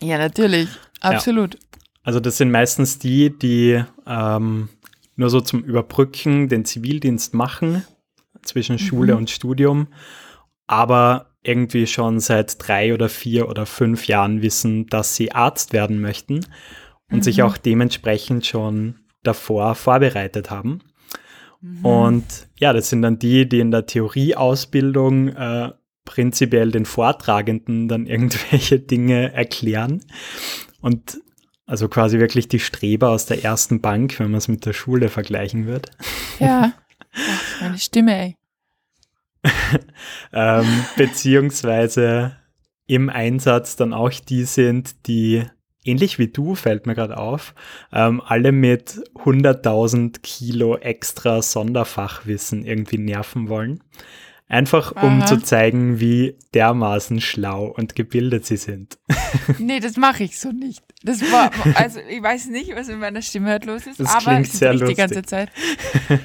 Ja, 0.00 0.18
natürlich. 0.18 0.68
Absolut. 1.00 1.58
Also 2.02 2.20
das 2.20 2.36
sind 2.38 2.50
meistens 2.50 2.98
die, 2.98 3.36
die 3.36 3.82
ähm, 4.06 4.68
nur 5.16 5.30
so 5.30 5.40
zum 5.40 5.62
Überbrücken 5.62 6.48
den 6.48 6.64
Zivildienst 6.64 7.34
machen 7.34 7.84
zwischen 8.42 8.78
Schule 8.78 9.12
Mhm. 9.12 9.18
und 9.18 9.30
Studium, 9.30 9.88
aber 10.66 11.26
irgendwie 11.42 11.86
schon 11.86 12.20
seit 12.20 12.56
drei 12.66 12.92
oder 12.94 13.08
vier 13.08 13.48
oder 13.48 13.66
fünf 13.66 14.06
Jahren 14.06 14.42
wissen, 14.42 14.86
dass 14.86 15.16
sie 15.16 15.32
Arzt 15.32 15.72
werden 15.72 16.00
möchten 16.00 16.40
und 17.10 17.24
sich 17.24 17.38
Mhm. 17.38 17.44
auch 17.44 17.56
dementsprechend 17.56 18.46
schon 18.46 18.96
davor 19.22 19.74
vorbereitet 19.74 20.50
haben. 20.50 20.80
Mhm. 21.60 21.84
Und 21.84 22.24
ja, 22.58 22.72
das 22.72 22.88
sind 22.88 23.02
dann 23.02 23.18
die, 23.18 23.46
die 23.48 23.60
in 23.60 23.70
der 23.70 23.84
Theorieausbildung 23.86 25.28
äh, 25.28 25.72
prinzipiell 26.04 26.70
den 26.70 26.86
Vortragenden 26.86 27.88
dann 27.88 28.06
irgendwelche 28.08 28.78
Dinge 28.80 29.32
erklären. 29.32 30.04
Und 30.80 31.20
also 31.66 31.88
quasi 31.88 32.18
wirklich 32.18 32.48
die 32.48 32.58
Streber 32.58 33.10
aus 33.10 33.26
der 33.26 33.44
ersten 33.44 33.80
Bank, 33.80 34.18
wenn 34.18 34.32
man 34.32 34.38
es 34.38 34.48
mit 34.48 34.66
der 34.66 34.72
Schule 34.72 35.08
vergleichen 35.08 35.66
wird. 35.66 35.90
Ja. 36.38 36.72
Ach, 37.14 37.60
meine 37.60 37.78
Stimme, 37.78 38.16
ey. 38.16 38.36
Ähm, 40.32 40.66
beziehungsweise 40.96 42.36
im 42.86 43.08
Einsatz 43.08 43.76
dann 43.76 43.92
auch 43.92 44.10
die 44.10 44.44
sind, 44.44 45.06
die 45.06 45.44
ähnlich 45.84 46.18
wie 46.18 46.28
du, 46.28 46.54
fällt 46.54 46.86
mir 46.86 46.94
gerade 46.94 47.16
auf, 47.16 47.54
ähm, 47.92 48.20
alle 48.24 48.52
mit 48.52 49.00
100.000 49.14 50.20
Kilo 50.22 50.76
extra 50.76 51.42
Sonderfachwissen 51.42 52.64
irgendwie 52.64 52.98
nerven 52.98 53.48
wollen. 53.48 53.82
Einfach 54.50 54.92
um 55.00 55.20
Aha. 55.20 55.26
zu 55.26 55.38
zeigen, 55.38 56.00
wie 56.00 56.36
dermaßen 56.54 57.20
schlau 57.20 57.66
und 57.66 57.94
gebildet 57.94 58.44
sie 58.44 58.56
sind. 58.56 58.98
Nee, 59.58 59.78
das 59.80 59.96
mache 59.96 60.24
ich 60.24 60.38
so 60.40 60.50
nicht. 60.50 60.82
Das 61.02 61.20
war, 61.32 61.50
also 61.76 62.00
ich 62.00 62.20
weiß 62.22 62.46
nicht, 62.48 62.74
was 62.74 62.88
mit 62.88 62.98
meiner 62.98 63.22
Stimme 63.22 63.48
halt 63.50 63.64
los 63.64 63.86
ist, 63.86 64.00
Das 64.00 64.08
aber 64.14 64.32
klingt 64.34 64.48
sehr 64.48 64.72
ist 64.72 64.78
die 64.80 64.84
lustig. 64.84 64.98
ganze 64.98 65.22
Zeit. 65.22 65.50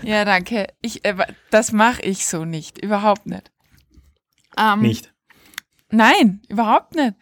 Ja, 0.04 0.26
danke. 0.26 0.68
Ich, 0.82 1.06
äh, 1.06 1.16
das 1.52 1.72
mache 1.72 2.02
ich 2.02 2.26
so 2.26 2.46
nicht. 2.46 2.84
Überhaupt 2.84 3.26
nicht. 3.28 3.52
Ähm, 4.58 4.82
Nicht. 4.82 5.14
Nein, 5.92 6.42
überhaupt 6.50 6.96
nicht. 6.96 7.14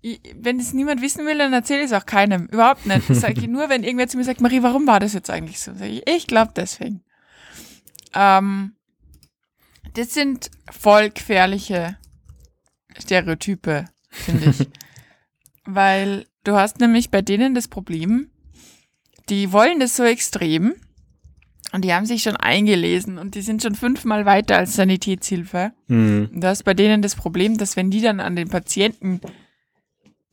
Ich, 0.00 0.20
wenn 0.40 0.58
es 0.58 0.72
niemand 0.72 1.02
wissen 1.02 1.26
will, 1.26 1.36
dann 1.36 1.52
erzähle 1.52 1.80
ich 1.80 1.86
es 1.86 1.92
auch 1.92 2.06
keinem. 2.06 2.46
Überhaupt 2.46 2.86
nicht. 2.86 3.10
Das 3.10 3.20
sage 3.20 3.40
ich 3.40 3.46
nur, 3.48 3.68
wenn 3.68 3.84
irgendwer 3.84 4.08
zu 4.08 4.16
mir 4.16 4.24
sagt, 4.24 4.40
Marie, 4.40 4.62
warum 4.62 4.86
war 4.86 5.00
das 5.00 5.12
jetzt 5.12 5.28
eigentlich 5.30 5.60
so? 5.60 5.72
Sag 5.74 5.88
ich, 5.88 6.02
ich 6.08 6.26
glaube 6.26 6.52
deswegen. 6.56 7.02
Ähm, 8.14 8.75
das 9.96 10.12
sind 10.12 10.50
voll 10.70 11.10
gefährliche 11.10 11.96
Stereotype, 12.98 13.86
finde 14.10 14.50
ich. 14.50 14.68
Weil 15.64 16.26
du 16.44 16.54
hast 16.54 16.80
nämlich 16.80 17.10
bei 17.10 17.22
denen 17.22 17.54
das 17.54 17.68
Problem, 17.68 18.30
die 19.28 19.52
wollen 19.52 19.80
das 19.80 19.96
so 19.96 20.04
extrem 20.04 20.74
und 21.72 21.84
die 21.84 21.92
haben 21.92 22.06
sich 22.06 22.22
schon 22.22 22.36
eingelesen 22.36 23.18
und 23.18 23.34
die 23.34 23.42
sind 23.42 23.62
schon 23.62 23.74
fünfmal 23.74 24.24
weiter 24.24 24.56
als 24.56 24.76
Sanitätshilfe. 24.76 25.72
Hm. 25.88 26.30
Und 26.32 26.40
Du 26.40 26.46
hast 26.46 26.62
bei 26.62 26.74
denen 26.74 27.02
das 27.02 27.16
Problem, 27.16 27.58
dass 27.58 27.76
wenn 27.76 27.90
die 27.90 28.00
dann 28.00 28.20
an 28.20 28.36
den 28.36 28.48
Patienten 28.48 29.20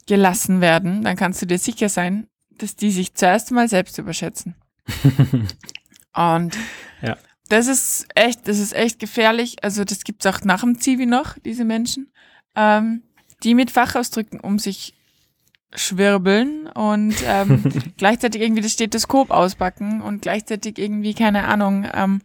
gelassen 0.06 0.62
werden, 0.62 1.04
dann 1.04 1.16
kannst 1.16 1.42
du 1.42 1.46
dir 1.46 1.58
sicher 1.58 1.90
sein, 1.90 2.28
dass 2.58 2.76
die 2.76 2.92
sich 2.92 3.16
zuerst 3.16 3.52
mal 3.52 3.68
selbst 3.68 3.98
überschätzen. 3.98 4.56
Und 6.14 6.56
Ja. 7.02 7.18
Das 7.50 7.68
ist 7.68 8.08
echt, 8.16 8.48
das 8.48 8.60
ist 8.60 8.74
echt 8.74 9.00
gefährlich. 9.00 9.64
Also 9.64 9.84
das 9.84 10.04
gibt's 10.04 10.26
auch 10.26 10.42
nach 10.44 10.62
dem 10.62 10.80
Zivi 10.80 11.06
noch, 11.06 11.38
diese 11.40 11.66
Menschen, 11.66 12.12
ähm, 12.56 13.04
die 13.44 13.56
mit 13.56 13.72
Fachausdrücken 13.72 14.40
um 14.40 14.60
sich 14.60 14.96
schwirbeln 15.76 16.68
und 16.68 17.16
ähm, 17.26 17.64
gleichzeitig 17.98 18.42
irgendwie 18.42 18.62
das 18.62 18.74
Stethoskop 18.74 19.32
auspacken 19.32 20.02
und 20.02 20.22
gleichzeitig 20.22 20.78
irgendwie, 20.78 21.14
keine 21.14 21.46
Ahnung, 21.46 21.88
ähm, 21.94 22.22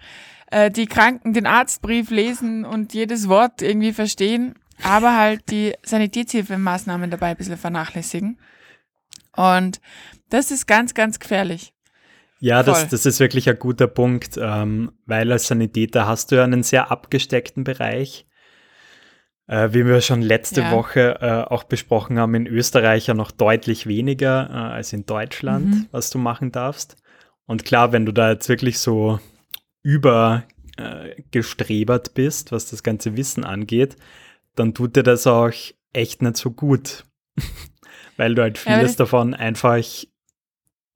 äh, 0.51 0.71
die 0.71 0.87
Kranken 0.87 1.33
den 1.33 1.47
Arztbrief 1.47 2.11
lesen 2.11 2.65
und 2.65 2.95
jedes 2.95 3.29
Wort 3.29 3.63
irgendwie 3.63 3.93
verstehen, 3.93 4.55
aber 4.83 5.17
halt 5.17 5.51
die 5.51 5.75
Sanitätshilfemaßnahmen 5.83 7.11
dabei 7.11 7.29
ein 7.31 7.37
bisschen 7.37 7.57
vernachlässigen. 7.57 8.39
Und 9.35 9.81
das 10.31 10.51
ist 10.51 10.67
ganz, 10.67 10.95
ganz 10.95 11.19
gefährlich. 11.19 11.73
Ja, 12.41 12.63
das, 12.63 12.81
Voll. 12.81 12.89
das 12.91 13.05
ist 13.07 13.19
wirklich 13.21 13.49
ein 13.49 13.59
guter 13.59 13.87
Punkt, 13.89 14.39
ähm, 14.41 14.93
weil 15.07 15.33
als 15.33 15.49
Sanitäter 15.49 16.07
hast 16.07 16.31
du 16.31 16.37
ja 16.37 16.45
einen 16.45 16.63
sehr 16.63 16.91
abgesteckten 16.91 17.65
Bereich. 17.65 18.27
Äh, 19.49 19.71
wie 19.73 19.85
wir 19.87 20.01
schon 20.03 20.21
letzte 20.23 20.61
Ja. 20.61 20.73
Woche 20.73 21.19
äh, 21.21 21.43
auch 21.51 21.65
besprochen 21.65 22.19
haben, 22.19 22.35
in 22.35 22.47
Österreich 22.47 23.07
ja 23.07 23.15
noch 23.15 23.31
deutlich 23.31 23.87
weniger 23.87 24.49
äh, 24.51 24.75
als 24.75 24.93
in 24.93 25.07
Deutschland, 25.07 25.67
Mhm. 25.67 25.87
was 25.91 26.11
du 26.11 26.19
machen 26.19 26.53
darfst. 26.53 26.97
Und 27.47 27.65
klar, 27.65 27.93
wenn 27.93 28.05
du 28.05 28.13
da 28.13 28.31
jetzt 28.31 28.49
wirklich 28.51 28.79
so 28.79 29.19
übergestrebert 30.77 32.09
äh, 32.09 32.13
bist, 32.15 32.53
was 32.53 32.71
das 32.71 32.83
ganze 32.83 33.17
Wissen 33.17 33.45
angeht, 33.45 33.97
dann 34.55 34.75
tut 34.75 34.97
dir 34.97 35.03
das 35.03 35.27
auch 35.27 35.51
echt 35.93 36.23
nicht 36.23 36.37
so 36.37 36.51
gut. 36.51 37.05
weil 38.17 38.35
du 38.35 38.43
halt 38.43 38.59
Ja, 38.65 38.75
vieles 38.75 38.93
das- 38.93 38.97
davon 38.97 39.35
einfach 39.35 39.83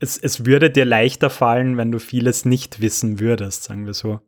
es, 0.03 0.19
es 0.19 0.45
würde 0.45 0.71
dir 0.71 0.85
leichter 0.85 1.31
fallen, 1.31 1.77
wenn 1.77 1.93
du 1.93 2.01
vieles 2.01 2.45
nicht 2.45 2.81
wissen 2.81 3.21
würdest, 3.21 3.65
sagen 3.65 3.87
wir 3.87 3.95
so. 3.95 4.21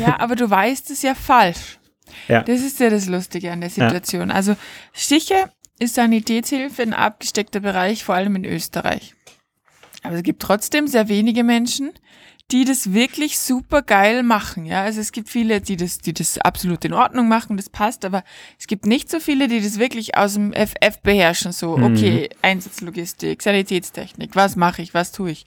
Ja, 0.00 0.18
aber 0.20 0.36
du 0.36 0.48
weißt 0.48 0.90
es 0.90 1.02
ja 1.02 1.14
falsch. 1.14 1.78
Ja. 2.28 2.42
Das 2.42 2.60
ist 2.60 2.80
ja 2.80 2.88
das 2.88 3.06
Lustige 3.06 3.52
an 3.52 3.60
der 3.60 3.70
Situation. 3.70 4.30
Also 4.30 4.56
sicher 4.94 5.50
ist 5.78 5.96
Sanitätshilfe 5.96 6.82
ein 6.82 6.94
abgesteckter 6.94 7.60
Bereich, 7.60 8.04
vor 8.04 8.14
allem 8.14 8.36
in 8.36 8.44
Österreich. 8.44 9.14
Aber 10.02 10.14
es 10.14 10.22
gibt 10.22 10.40
trotzdem 10.40 10.86
sehr 10.86 11.08
wenige 11.08 11.44
Menschen, 11.44 11.92
die 12.52 12.64
das 12.64 12.92
wirklich 12.92 13.38
super 13.38 13.82
geil 13.82 14.22
machen. 14.22 14.66
Ja, 14.66 14.82
also 14.82 15.00
es 15.00 15.10
gibt 15.12 15.28
viele, 15.28 15.60
die 15.60 15.76
das, 15.76 15.98
die 15.98 16.12
das 16.14 16.38
absolut 16.38 16.84
in 16.84 16.92
Ordnung 16.92 17.26
machen, 17.28 17.56
das 17.56 17.68
passt, 17.68 18.04
aber 18.04 18.22
es 18.58 18.66
gibt 18.68 18.86
nicht 18.86 19.10
so 19.10 19.18
viele, 19.18 19.48
die 19.48 19.60
das 19.60 19.78
wirklich 19.78 20.16
aus 20.16 20.34
dem 20.34 20.52
FF 20.52 21.00
beherrschen. 21.02 21.50
So, 21.52 21.76
Mhm. 21.76 21.82
okay, 21.84 22.28
Einsatzlogistik, 22.42 23.42
Sanitätstechnik, 23.42 24.36
was 24.36 24.54
mache 24.54 24.82
ich, 24.82 24.94
was 24.94 25.10
tue 25.10 25.32
ich? 25.32 25.46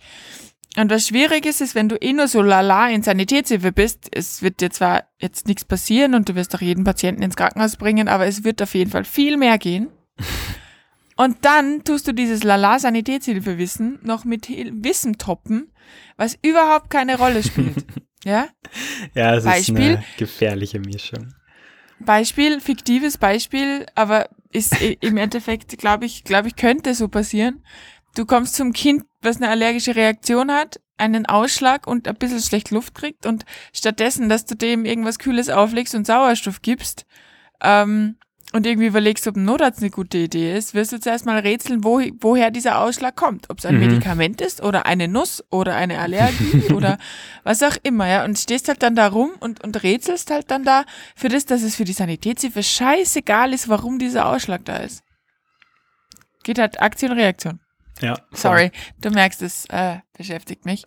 Und 0.78 0.92
was 0.92 1.08
schwierig 1.08 1.46
ist, 1.46 1.62
ist, 1.62 1.74
wenn 1.74 1.90
du 1.90 1.96
eh 1.96 2.14
nur 2.14 2.28
so 2.28 2.42
lala 2.42 2.90
in 2.90 3.02
Sanitätshilfe 3.02 3.72
bist, 3.72 4.08
es 4.12 4.42
wird 4.44 4.62
dir 4.62 4.70
zwar 4.70 5.06
jetzt 5.20 5.48
nichts 5.48 5.66
passieren 5.66 6.14
und 6.14 6.30
du 6.30 6.36
wirst 6.36 6.54
auch 6.54 6.62
jeden 6.62 6.84
Patienten 6.84 7.24
ins 7.24 7.36
Krankenhaus 7.36 7.76
bringen, 7.76 8.08
aber 8.08 8.28
es 8.28 8.44
wird 8.44 8.62
auf 8.62 8.76
jeden 8.76 8.92
Fall 8.92 9.06
viel 9.06 9.38
mehr 9.38 9.58
gehen. 9.58 9.88
Und 11.16 11.38
dann 11.42 11.84
tust 11.84 12.08
du 12.08 12.14
dieses 12.14 12.44
lala 12.44 12.80
Sanitätshilfewissen 12.80 14.00
noch 14.04 14.24
mit 14.24 14.48
Wissen 14.48 15.18
toppen, 15.18 15.70
was 16.18 16.38
überhaupt 16.42 16.90
keine 16.90 17.18
Rolle 17.18 17.44
spielt. 17.44 17.86
ja? 18.24 18.48
Ja, 19.14 19.36
es 19.36 19.44
Beispiel. 19.44 19.76
ist 19.76 19.98
eine 19.98 20.04
gefährliche 20.18 20.80
Mischung. 20.80 21.34
Beispiel, 22.00 22.62
fiktives 22.62 23.18
Beispiel, 23.18 23.86
aber 23.96 24.30
ist 24.52 24.76
im 25.02 25.18
Endeffekt, 25.18 25.78
glaube 25.78 26.06
ich, 26.06 26.24
glaube 26.24 26.48
ich, 26.48 26.56
könnte 26.56 26.94
so 26.94 27.08
passieren. 27.08 27.64
Du 28.16 28.26
kommst 28.26 28.56
zum 28.56 28.74
Kind, 28.74 29.04
was 29.22 29.38
eine 29.38 29.50
allergische 29.50 29.96
Reaktion 29.96 30.52
hat, 30.52 30.80
einen 30.98 31.26
Ausschlag 31.26 31.88
und 31.88 32.08
ein 32.08 32.16
bisschen 32.16 32.42
schlecht 32.42 32.72
Luft 32.72 32.96
kriegt 32.96 33.26
und 33.26 33.46
stattdessen, 33.74 34.30
dass 34.30 34.46
du 34.46 34.56
dem 34.56 34.86
irgendwas 34.86 35.20
Kühles 35.20 35.50
auflegst 35.50 35.94
und 35.96 36.08
Sauerstoff 36.08 36.62
gibst, 36.62 37.06
ähm, 37.62 38.18
und 38.52 38.66
irgendwie 38.66 38.88
überlegst, 38.88 39.28
ob 39.28 39.36
ein 39.36 39.46
Notarzt 39.46 39.80
eine 39.80 39.92
gute 39.92 40.18
Idee 40.18 40.56
ist, 40.58 40.74
wirst 40.74 40.92
du 40.92 41.00
zuerst 41.00 41.26
mal 41.26 41.38
rätseln, 41.40 41.84
wo, 41.84 42.02
woher 42.20 42.50
dieser 42.50 42.80
Ausschlag 42.82 43.16
kommt. 43.16 43.50
Ob 43.52 43.60
es 43.60 43.66
ein 43.66 43.76
Mhm. 43.76 43.82
Medikament 43.88 44.42
ist 44.42 44.64
oder 44.64 44.86
eine 44.88 45.08
Nuss 45.08 45.44
oder 45.52 45.76
eine 45.76 46.00
Allergie 46.00 46.64
oder 46.74 46.98
was 47.44 47.62
auch 47.62 47.78
immer, 47.84 48.08
ja. 48.08 48.26
Und 48.26 48.40
stehst 48.40 48.68
halt 48.68 48.82
dann 48.82 48.96
da 48.96 49.08
rum 49.08 49.32
und, 49.40 49.64
und 49.64 49.84
rätselst 49.84 50.32
halt 50.32 50.50
dann 50.50 50.64
da 50.64 50.86
für 51.16 51.30
das, 51.30 51.46
dass 51.46 51.62
es 51.62 51.76
für 51.76 51.84
die 51.86 51.94
Sanitätshilfe 51.94 52.64
scheißegal 52.64 53.54
ist, 53.54 53.70
warum 53.70 54.00
dieser 54.00 54.26
Ausschlag 54.28 54.66
da 54.66 54.78
ist. 54.78 55.04
Geht 56.44 56.58
halt 56.58 56.82
Aktion, 56.82 57.12
Reaktion. 57.12 57.60
Ja. 58.02 58.16
Sorry, 58.32 58.72
du 59.02 59.10
merkst, 59.12 59.42
es 59.42 59.66
äh, 59.66 59.98
beschäftigt 60.18 60.66
mich. 60.66 60.86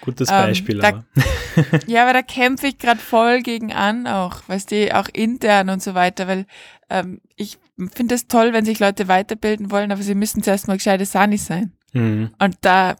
Gutes 0.00 0.28
Ähm, 0.30 0.36
Beispiel, 0.36 0.78
da- 0.78 0.88
aber. 0.88 1.04
Ja, 1.88 2.04
aber 2.04 2.12
da 2.12 2.22
kämpfe 2.22 2.68
ich 2.68 2.78
gerade 2.78 3.00
voll 3.00 3.42
gegen 3.42 3.72
an, 3.72 4.06
auch, 4.06 4.42
weißt 4.46 4.70
du, 4.70 4.96
auch 4.96 5.08
intern 5.12 5.70
und 5.70 5.82
so 5.82 5.94
weiter, 5.94 6.28
weil 6.28 6.46
ähm, 6.92 7.20
ich 7.36 7.58
finde 7.94 8.14
es 8.14 8.28
toll, 8.28 8.52
wenn 8.52 8.64
sich 8.64 8.78
Leute 8.78 9.08
weiterbilden 9.08 9.70
wollen, 9.70 9.92
aber 9.92 10.02
sie 10.02 10.14
müssen 10.14 10.42
zuerst 10.42 10.68
mal 10.68 10.76
gescheite 10.76 11.06
Sanis 11.06 11.46
sein. 11.46 11.72
Mhm. 11.92 12.30
Und 12.38 12.56
da, 12.60 12.96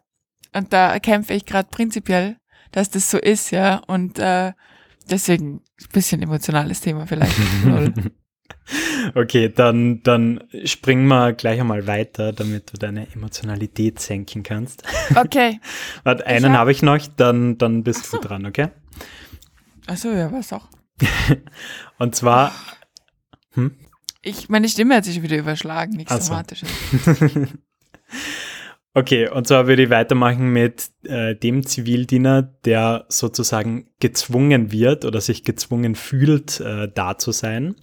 und 0.55 0.73
da 0.73 0.99
kämpfe 0.99 1.35
ich 1.35 1.45
gerade 1.47 1.69
prinzipiell, 1.71 2.37
dass 2.73 2.91
das 2.91 3.11
so 3.11 3.19
ist, 3.19 3.51
ja. 3.51 3.77
Und 3.87 4.19
äh, 4.19 4.53
deswegen 5.11 5.57
ein 5.81 5.89
bisschen 5.93 6.23
emotionales 6.23 6.81
Thema 6.81 7.07
vielleicht. 7.07 7.37
Okay, 9.15 9.49
dann, 9.49 10.03
dann 10.03 10.45
springen 10.65 11.07
wir 11.09 11.33
gleich 11.33 11.61
einmal 11.61 11.87
weiter, 11.87 12.33
damit 12.33 12.73
du 12.73 12.79
deine 12.79 13.11
Emotionalität 13.13 13.99
senken 13.99 14.43
kannst. 14.43 14.85
Okay. 15.17 15.61
Warte, 16.05 16.27
einen 16.27 16.53
hab- 16.53 16.59
habe 16.59 16.73
ich 16.73 16.83
noch, 16.83 16.99
dann, 17.17 17.59
dann 17.59 17.83
bist 17.83 18.13
du 18.13 18.19
dran, 18.19 18.47
okay? 18.47 18.69
Achso, 19.87 20.13
ja, 20.13 20.31
was 20.31 20.53
auch. 20.53 20.69
Und 21.99 22.15
zwar, 22.15 22.53
Ich, 24.23 24.49
meine 24.49 24.69
Stimme 24.69 24.97
hat 24.97 25.05
sich 25.05 25.23
wieder 25.23 25.37
überschlagen, 25.37 25.95
nichts 25.97 26.13
Ach 26.13 26.21
so. 26.21 26.29
Dramatisches. 26.29 26.69
okay, 28.95 29.29
und 29.29 29.49
zwar 29.49 29.67
würde 29.67 29.83
ich 29.83 29.91
weitermachen 29.91 30.53
mit 30.53 30.91
äh, 31.05 31.35
dem 31.35 31.67
Zivildiener, 31.67 32.43
der 32.43 33.07
sozusagen 33.09 33.89
gezwungen 33.99 34.71
wird 34.71 35.05
oder 35.05 35.21
sich 35.21 35.45
gezwungen 35.45 35.97
fühlt, 35.97 36.61
äh, 36.61 36.89
da 36.93 37.19
zu 37.19 37.33
sein 37.33 37.75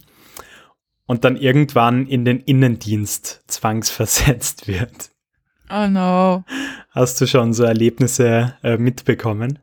und 1.10 1.24
dann 1.24 1.36
irgendwann 1.36 2.06
in 2.06 2.24
den 2.24 2.38
Innendienst 2.38 3.42
zwangsversetzt 3.48 4.68
wird. 4.68 5.10
Oh 5.68 5.88
no. 5.88 6.44
Hast 6.90 7.20
du 7.20 7.26
schon 7.26 7.52
so 7.52 7.64
Erlebnisse 7.64 8.54
äh, 8.62 8.76
mitbekommen? 8.76 9.58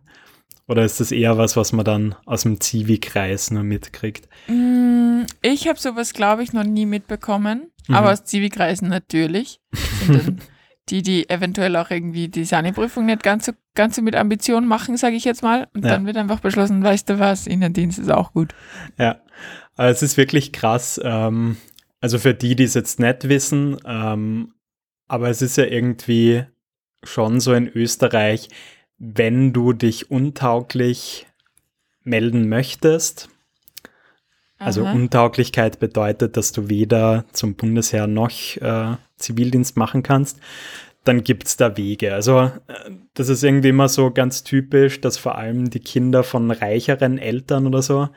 Oder 0.68 0.84
ist 0.84 1.00
das 1.00 1.14
eher 1.14 1.38
was, 1.38 1.56
was 1.56 1.72
man 1.72 1.86
dann 1.86 2.16
aus 2.26 2.44
dem 2.44 2.60
Zivi-Kreis 2.60 3.52
nur 3.52 3.64
mitkriegt? 3.64 4.28
Mm, 4.48 4.67
Ich 5.42 5.68
habe 5.68 5.80
sowas, 5.80 6.14
glaube 6.14 6.44
ich, 6.44 6.54
noch 6.54 6.64
nie 6.64 6.86
mitbekommen. 6.86 7.72
Mhm. 7.88 7.96
Aber 7.96 8.12
aus 8.12 8.24
Zivilkreisen 8.24 8.90
natürlich. 8.90 9.60
Die, 10.90 11.02
die 11.02 11.30
eventuell 11.30 11.76
auch 11.76 11.90
irgendwie 11.92 12.30
die 12.30 12.46
Sani-Prüfung 12.46 13.08
nicht 13.08 13.22
ganz 13.22 13.46
so, 13.46 13.52
ganz 13.76 13.98
so 13.98 14.02
mit 14.02 14.16
Ambition 14.16 14.66
machen, 14.66 14.96
sage 14.96 15.18
ich 15.18 15.26
jetzt 15.26 15.44
mal. 15.44 15.68
Und 15.74 15.84
Ja. 15.84 15.92
dann 15.92 16.06
wird 16.06 16.16
einfach 16.16 16.40
beschlossen, 16.40 16.82
weißt 16.82 17.10
du 17.10 17.20
was, 17.20 17.46
Innendienst 17.46 18.00
ist 18.00 18.10
auch 18.10 18.32
gut. 18.32 18.56
Ja, 18.98 19.20
aber 19.76 19.90
es 19.90 20.02
ist 20.02 20.16
wirklich 20.16 20.54
krass. 20.54 20.98
Ähm, 21.04 21.58
also 22.00 22.20
für 22.20 22.34
die, 22.34 22.56
die 22.56 22.64
es 22.64 22.74
jetzt 22.74 23.02
nicht 23.02 23.28
wissen, 23.28 23.76
ähm, 23.86 24.54
aber 25.10 25.28
es 25.30 25.42
ist 25.42 25.58
ja 25.58 25.66
irgendwie 25.66 26.46
schon 27.04 27.42
so 27.42 27.54
in 27.54 27.68
Österreich, 27.68 28.48
wenn 28.98 29.52
du 29.52 29.74
dich 29.74 30.10
untauglich 30.10 31.28
melden 32.04 32.48
möchtest, 32.48 33.28
also 34.60 34.86
Aha. 34.86 34.94
Untauglichkeit 34.94 35.80
bedeutet, 35.80 36.38
dass 36.38 36.52
du 36.52 36.70
weder 36.70 37.26
zum 37.32 37.56
Bundesheer 37.56 38.08
noch 38.08 38.32
äh, 38.58 38.96
Zivildienst 39.18 39.78
machen 39.78 40.04
kannst, 40.04 40.40
dann 41.04 41.24
gibt 41.24 41.48
es 41.48 41.58
da 41.58 41.78
Wege. 41.78 42.14
Also 42.14 42.40
äh, 42.40 42.52
das 43.14 43.30
ist 43.30 43.44
irgendwie 43.44 43.70
immer 43.70 43.88
so 43.90 44.12
ganz 44.12 44.44
typisch, 44.44 45.00
dass 45.02 45.18
vor 45.18 45.38
allem 45.38 45.70
die 45.70 45.80
Kinder 45.80 46.24
von 46.24 46.52
reicheren 46.52 47.18
Eltern 47.18 47.68
oder 47.68 47.82
so, 47.82 48.10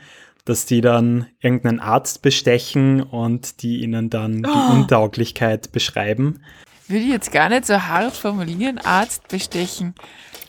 dass 0.44 0.66
die 0.66 0.80
dann 0.80 1.26
irgendeinen 1.40 1.80
Arzt 1.80 2.22
bestechen 2.22 3.02
und 3.02 3.62
die 3.62 3.82
ihnen 3.82 4.10
dann 4.10 4.42
die 4.42 4.48
Oh. 4.50 4.72
Untauglichkeit 4.72 5.72
beschreiben. 5.72 6.40
Würde 6.88 7.04
ich 7.04 7.10
jetzt 7.10 7.30
gar 7.30 7.48
nicht 7.50 7.66
so 7.66 7.74
hart 7.82 8.16
formulieren, 8.16 8.78
Arzt 8.78 9.28
bestechen. 9.28 9.94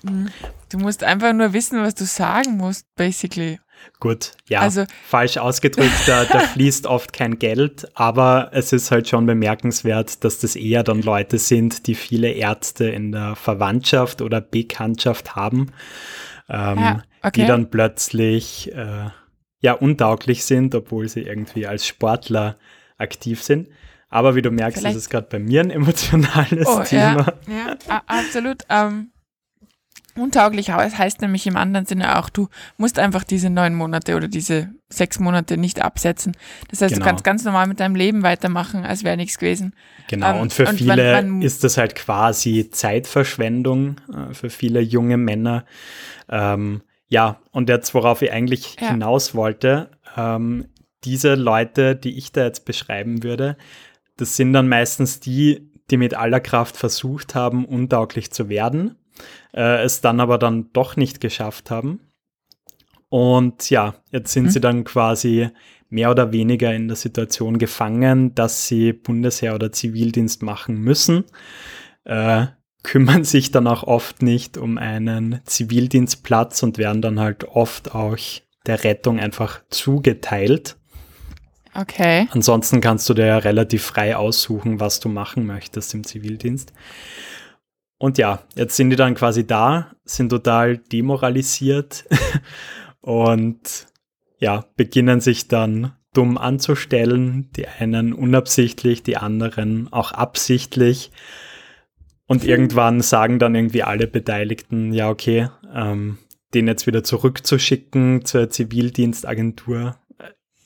Hm, 0.05 0.29
Du 0.69 0.77
musst 0.77 1.03
einfach 1.03 1.33
nur 1.33 1.51
wissen, 1.51 1.81
was 1.83 1.95
du 1.95 2.05
sagen 2.05 2.55
musst, 2.55 2.85
basically. 2.95 3.59
Gut, 3.99 4.31
ja, 4.47 4.61
Also- 4.61 4.85
falsch 5.07 5.37
ausgedrückt, 5.37 5.91
da, 6.07 6.25
da 6.25 6.39
fließt 6.39 6.87
oft 6.87 7.13
kein 7.13 7.37
Geld, 7.37 7.87
aber 7.93 8.49
es 8.51 8.73
ist 8.73 8.89
halt 8.89 9.07
schon 9.07 9.25
bemerkenswert, 9.27 10.23
dass 10.23 10.39
das 10.39 10.55
eher 10.55 10.81
dann 10.83 11.01
Leute 11.03 11.37
sind, 11.37 11.85
die 11.85 11.93
viele 11.95 12.29
Ärzte 12.31 12.85
in 12.89 13.11
der 13.11 13.35
Verwandtschaft 13.35 14.21
oder 14.23 14.41
Bekanntschaft 14.41 15.35
haben, 15.35 15.71
ähm, 16.49 16.79
Ja, 16.79 17.03
okay. 17.21 17.41
die 17.41 17.45
dann 17.47 17.69
plötzlich 17.69 18.71
äh, 18.73 19.09
ja 19.59 19.73
untauglich 19.73 20.45
sind, 20.45 20.73
obwohl 20.73 21.07
sie 21.07 21.21
irgendwie 21.21 21.67
als 21.67 21.85
Sportler 21.85 22.57
aktiv 22.97 23.43
sind. 23.43 23.67
Aber 24.09 24.35
wie 24.35 24.41
du 24.41 24.49
merkst, 24.51 24.79
Vielleicht- 24.79 24.97
ist 24.97 25.03
es 25.03 25.09
gerade 25.09 25.27
bei 25.29 25.37
mir 25.39 25.61
ein 25.61 25.69
emotionales 25.71 26.67
Oh, 26.67 26.81
Thema. 26.83 27.35
ja, 27.47 27.77
ja, 27.87 28.01
absolut. 28.07 28.63
Ähm, 28.67 29.10
untauglich 30.15 30.71
aber 30.71 30.85
es 30.85 30.97
heißt 30.97 31.21
nämlich 31.21 31.47
im 31.47 31.57
anderen 31.57 31.85
Sinne 31.85 32.17
auch, 32.19 32.29
du 32.29 32.47
musst 32.77 32.99
einfach 32.99 33.23
diese 33.23 33.49
neun 33.49 33.75
Monate 33.75 34.15
oder 34.15 34.27
diese 34.27 34.69
sechs 34.89 35.19
Monate 35.19 35.57
nicht 35.57 35.81
absetzen. 35.81 36.33
Das 36.69 36.81
heißt, 36.81 36.93
Genau. 36.93 37.05
du 37.05 37.09
kannst 37.09 37.23
ganz 37.23 37.43
normal 37.45 37.67
mit 37.67 37.79
deinem 37.79 37.95
Leben 37.95 38.23
weitermachen, 38.23 38.83
als 38.85 39.03
wäre 39.03 39.15
nichts 39.17 39.37
gewesen. 39.37 39.73
Genau, 40.09 40.31
Ähm, 40.35 40.39
und 40.41 40.53
für 40.53 40.67
und 40.67 40.77
viele 40.77 41.13
man- 41.13 41.29
man- 41.29 41.41
ist 41.41 41.63
das 41.63 41.77
halt 41.77 41.95
quasi 41.95 42.69
Zeitverschwendung, 42.71 43.95
äh, 44.13 44.33
für 44.33 44.49
viele 44.49 44.81
junge 44.81 45.17
Männer. 45.17 45.65
Ähm, 46.29 46.81
ja, 47.07 47.39
und 47.51 47.69
jetzt, 47.69 47.93
worauf 47.93 48.21
ich 48.21 48.31
eigentlich 48.31 48.77
Ja. 48.79 48.89
hinaus 48.89 49.35
wollte, 49.35 49.91
ähm, 50.17 50.65
diese 51.03 51.35
Leute, 51.35 51.95
die 51.95 52.17
ich 52.17 52.31
da 52.31 52.43
jetzt 52.43 52.65
beschreiben 52.65 53.23
würde, 53.23 53.57
das 54.17 54.35
sind 54.35 54.53
dann 54.53 54.67
meistens 54.67 55.19
die, 55.19 55.69
die 55.89 55.97
mit 55.97 56.13
aller 56.13 56.39
Kraft 56.39 56.77
versucht 56.77 57.33
haben, 57.35 57.65
untauglich 57.65 58.31
zu 58.31 58.49
werden, 58.49 58.95
äh, 59.53 59.83
es 59.83 60.01
dann 60.01 60.19
aber 60.19 60.37
dann 60.37 60.71
doch 60.73 60.95
nicht 60.95 61.21
geschafft 61.21 61.71
haben. 61.71 61.99
Und 63.09 63.69
ja, 63.69 63.95
jetzt 64.11 64.31
sind 64.31 64.45
Mhm. 64.45 64.49
sie 64.49 64.61
dann 64.61 64.83
quasi 64.83 65.49
mehr 65.89 66.09
oder 66.09 66.31
weniger 66.31 66.73
in 66.73 66.87
der 66.87 66.95
Situation 66.95 67.57
gefangen, 67.57 68.33
dass 68.33 68.67
sie 68.67 68.93
Bundesheer 68.93 69.53
oder 69.55 69.71
Zivildienst 69.73 70.41
machen 70.41 70.77
müssen, 70.77 71.25
äh, 72.05 72.45
kümmern 72.83 73.25
sich 73.25 73.51
dann 73.51 73.67
auch 73.67 73.83
oft 73.83 74.21
nicht 74.21 74.57
um 74.57 74.77
einen 74.77 75.41
Zivildienstplatz 75.45 76.63
und 76.63 76.77
werden 76.77 77.01
dann 77.01 77.19
halt 77.19 77.43
oft 77.43 77.93
auch 77.93 78.17
der 78.65 78.83
Rettung 78.83 79.19
einfach 79.19 79.61
zugeteilt. 79.69 80.77
Okay. 81.73 82.27
Ansonsten 82.31 82.81
kannst 82.81 83.07
du 83.09 83.13
dir 83.13 83.25
ja 83.25 83.37
relativ 83.37 83.83
frei 83.83 84.15
aussuchen, 84.15 84.79
was 84.79 84.99
du 84.99 85.09
machen 85.09 85.45
möchtest 85.45 85.93
im 85.93 86.03
Zivildienst. 86.03 86.73
Und 88.01 88.17
ja, 88.17 88.39
jetzt 88.55 88.77
sind 88.77 88.89
die 88.89 88.95
dann 88.95 89.13
quasi 89.13 89.45
da, 89.45 89.91
sind 90.05 90.29
total 90.29 90.79
demoralisiert 90.79 92.05
und 93.01 93.85
ja, 94.39 94.65
beginnen 94.75 95.21
sich 95.21 95.49
dann 95.49 95.93
dumm 96.11 96.39
anzustellen, 96.39 97.51
die 97.55 97.67
einen 97.67 98.13
unabsichtlich, 98.13 99.03
die 99.03 99.17
anderen 99.17 99.93
auch 99.93 100.13
absichtlich. 100.13 101.11
Und 102.25 102.43
irgendwann 102.43 103.01
sagen 103.01 103.37
dann 103.37 103.53
irgendwie 103.53 103.83
alle 103.83 104.07
Beteiligten, 104.07 104.93
ja, 104.93 105.07
okay, 105.07 105.49
ähm, 105.71 106.17
den 106.55 106.65
jetzt 106.65 106.87
wieder 106.87 107.03
zurückzuschicken 107.03 108.25
zur 108.25 108.49
Zivildienstagentur 108.49 109.97
äh, 110.17 110.23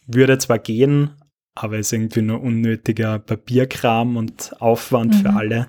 würde 0.07 0.37
zwar 0.37 0.59
gehen, 0.59 1.09
aber 1.53 1.79
ist 1.79 1.91
irgendwie 1.91 2.21
nur 2.21 2.41
unnötiger 2.41 3.19
Papierkram 3.19 4.15
und 4.15 4.55
Aufwand 4.61 5.15
für 5.15 5.31
Mhm. 5.31 5.37
alle. 5.37 5.67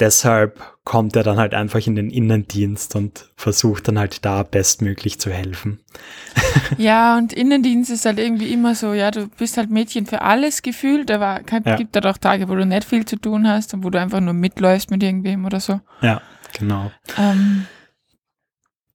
Deshalb 0.00 0.60
kommt 0.84 1.16
er 1.16 1.22
dann 1.22 1.38
halt 1.38 1.54
einfach 1.54 1.86
in 1.86 1.94
den 1.94 2.10
Innendienst 2.10 2.94
und 2.96 3.30
versucht 3.36 3.88
dann 3.88 3.98
halt 3.98 4.24
da 4.24 4.42
bestmöglich 4.42 5.18
zu 5.20 5.30
helfen. 5.30 5.80
Ja, 6.78 7.16
und 7.16 7.32
Innendienst 7.32 7.90
ist 7.90 8.04
halt 8.04 8.18
irgendwie 8.18 8.52
immer 8.52 8.74
so, 8.74 8.92
ja, 8.92 9.10
du 9.10 9.28
bist 9.28 9.56
halt 9.56 9.70
Mädchen 9.70 10.06
für 10.06 10.22
alles 10.22 10.62
gefühlt, 10.62 11.10
aber 11.10 11.40
es 11.46 11.64
Ja. 11.64 11.76
gibt 11.76 11.94
halt 11.94 12.06
auch 12.06 12.18
Tage, 12.18 12.48
wo 12.48 12.54
du 12.56 12.66
nicht 12.66 12.84
viel 12.84 13.04
zu 13.04 13.16
tun 13.16 13.46
hast 13.48 13.74
und 13.74 13.84
wo 13.84 13.90
du 13.90 14.00
einfach 14.00 14.20
nur 14.20 14.34
mitläufst 14.34 14.90
mit 14.90 15.02
irgendwem 15.02 15.44
oder 15.44 15.60
so. 15.60 15.80
Ja, 16.02 16.20
genau. 16.58 16.90
Ähm, 17.18 17.66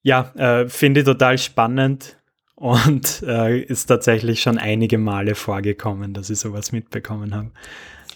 Ja, 0.01 0.31
äh, 0.35 0.67
finde 0.69 1.01
ich 1.01 1.05
total 1.05 1.37
spannend 1.37 2.17
und 2.55 3.23
äh, 3.25 3.59
ist 3.59 3.85
tatsächlich 3.85 4.41
schon 4.41 4.57
einige 4.57 4.97
Male 4.97 5.35
vorgekommen, 5.35 6.13
dass 6.13 6.29
ich 6.29 6.39
sowas 6.39 6.71
mitbekommen 6.71 7.33
habe. 7.35 7.51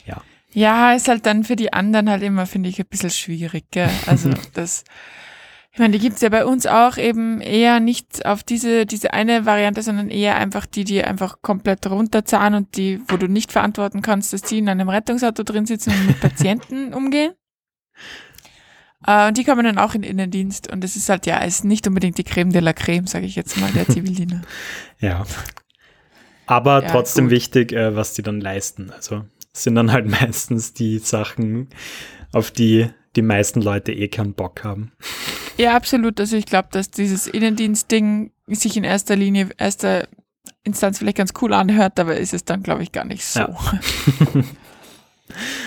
ja, 0.06 0.22
ist 0.56 1.08
halt 1.08 1.26
dann 1.26 1.44
für 1.44 1.56
die 1.56 1.74
anderen 1.74 2.10
halt 2.10 2.24
immer, 2.24 2.46
finde 2.46 2.70
ich, 2.70 2.80
ein 2.80 2.86
bisschen 2.90 3.10
schwierig. 3.10 3.66
Gell? 3.72 3.90
Also 4.06 4.30
das, 4.54 4.84
ich 5.72 5.80
meine, 5.80 5.94
die 5.94 6.00
gibt's 6.00 6.22
ja 6.22 6.30
bei 6.30 6.46
uns 6.46 6.68
auch 6.68 6.98
eben 6.98 7.42
eher 7.42 7.80
nicht 7.80 8.26
auf 8.26 8.44
diese, 8.44 8.86
diese 8.86 9.14
eine 9.14 9.46
Variante, 9.46 9.82
sondern 9.82 10.10
eher 10.10 10.36
einfach 10.36 10.66
die, 10.66 10.84
die 10.84 11.04
einfach 11.04 11.42
komplett 11.42 11.88
runterzahlen 11.88 12.54
und 12.54 12.78
die, 12.78 13.02
wo 13.08 13.18
du 13.18 13.28
nicht 13.28 13.52
verantworten 13.52 14.02
kannst, 14.02 14.34
dass 14.34 14.44
die 14.44 14.60
in 14.60 14.70
einem 14.70 14.90
Rettungsauto 14.90 15.44
drin 15.44 15.66
sitzen 15.66 15.92
und 15.92 16.06
mit 16.08 16.20
Patienten 16.22 16.94
umgehen. 16.94 17.34
Äh, 19.06 19.28
und 19.30 19.38
die 19.38 19.44
kommen 19.44 19.66
dann 19.66 19.78
auch 19.80 19.96
in 19.96 20.04
den 20.04 20.12
Innendienst 20.12 20.72
und 20.72 20.84
das 20.84 20.96
ist 20.96 21.10
halt, 21.10 21.26
ja, 21.26 21.40
ist 21.40 21.66
nicht 21.66 21.88
unbedingt 21.88 22.18
die 22.18 22.24
Creme 22.24 22.52
de 22.52 22.62
la 22.62 22.74
Creme, 22.74 23.08
sage 23.08 23.26
ich 23.26 23.36
jetzt 23.36 23.58
mal, 23.58 23.72
der 23.72 23.88
Zivildiener. 23.90 24.42
Ja. 25.00 25.26
Aber 26.46 26.84
Ja, 26.84 26.90
trotzdem 26.92 27.26
gut. 27.26 27.32
wichtig, 27.32 27.72
äh, 27.74 27.96
was 27.96 28.14
die 28.14 28.22
dann 28.22 28.40
leisten. 28.42 28.92
Also 28.92 29.26
es 29.40 29.43
sind 29.54 29.76
dann 29.76 29.92
halt 29.92 30.08
meistens 30.22 30.74
die 30.74 31.00
Sachen, 31.00 31.70
auf 32.32 32.52
die 32.52 32.88
die 33.16 33.22
meisten 33.22 33.62
Leute 33.62 33.92
eh 33.92 34.08
keinen 34.08 34.34
Bock 34.34 34.64
haben. 34.64 34.92
Ja, 35.58 35.76
absolut. 35.76 36.20
Also 36.20 36.36
ich 36.36 36.48
glaube, 36.48 36.70
dass 36.72 36.90
dieses 36.90 37.28
Innendienst-Ding 37.28 38.32
sich 38.48 38.76
in 38.76 38.84
erster 38.84 39.16
Linie, 39.16 39.50
erster 39.60 40.08
Instanz 40.64 40.98
vielleicht 40.98 41.18
ganz 41.18 41.32
cool 41.42 41.54
anhört, 41.54 42.00
aber 42.00 42.18
ist 42.18 42.34
es 42.34 42.44
dann, 42.44 42.64
glaube 42.64 42.82
ich, 42.82 42.92
gar 42.92 43.06
nicht 43.06 43.24
so. 43.26 43.40
Ja. 43.40 43.56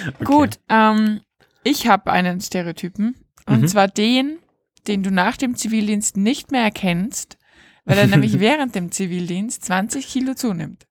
Okay. 0.06 0.24
Gut, 0.24 0.60
ähm, 0.68 1.20
ich 1.64 1.88
habe 1.88 2.12
einen 2.12 2.40
Stereotypen 2.40 3.16
und 3.46 3.62
Mhm. 3.62 3.66
zwar 3.68 3.88
den, 3.88 4.38
den 4.86 5.02
du 5.02 5.10
nach 5.10 5.36
dem 5.36 5.56
Zivildienst 5.56 6.16
nicht 6.16 6.52
mehr 6.52 6.62
erkennst, 6.62 7.36
weil 7.84 7.98
er 7.98 8.06
nämlich 8.06 8.38
während 8.38 8.76
dem 8.76 8.92
Zivildienst 8.92 9.64
20 9.64 10.06
Kilo 10.06 10.34
zunimmt. 10.34 10.86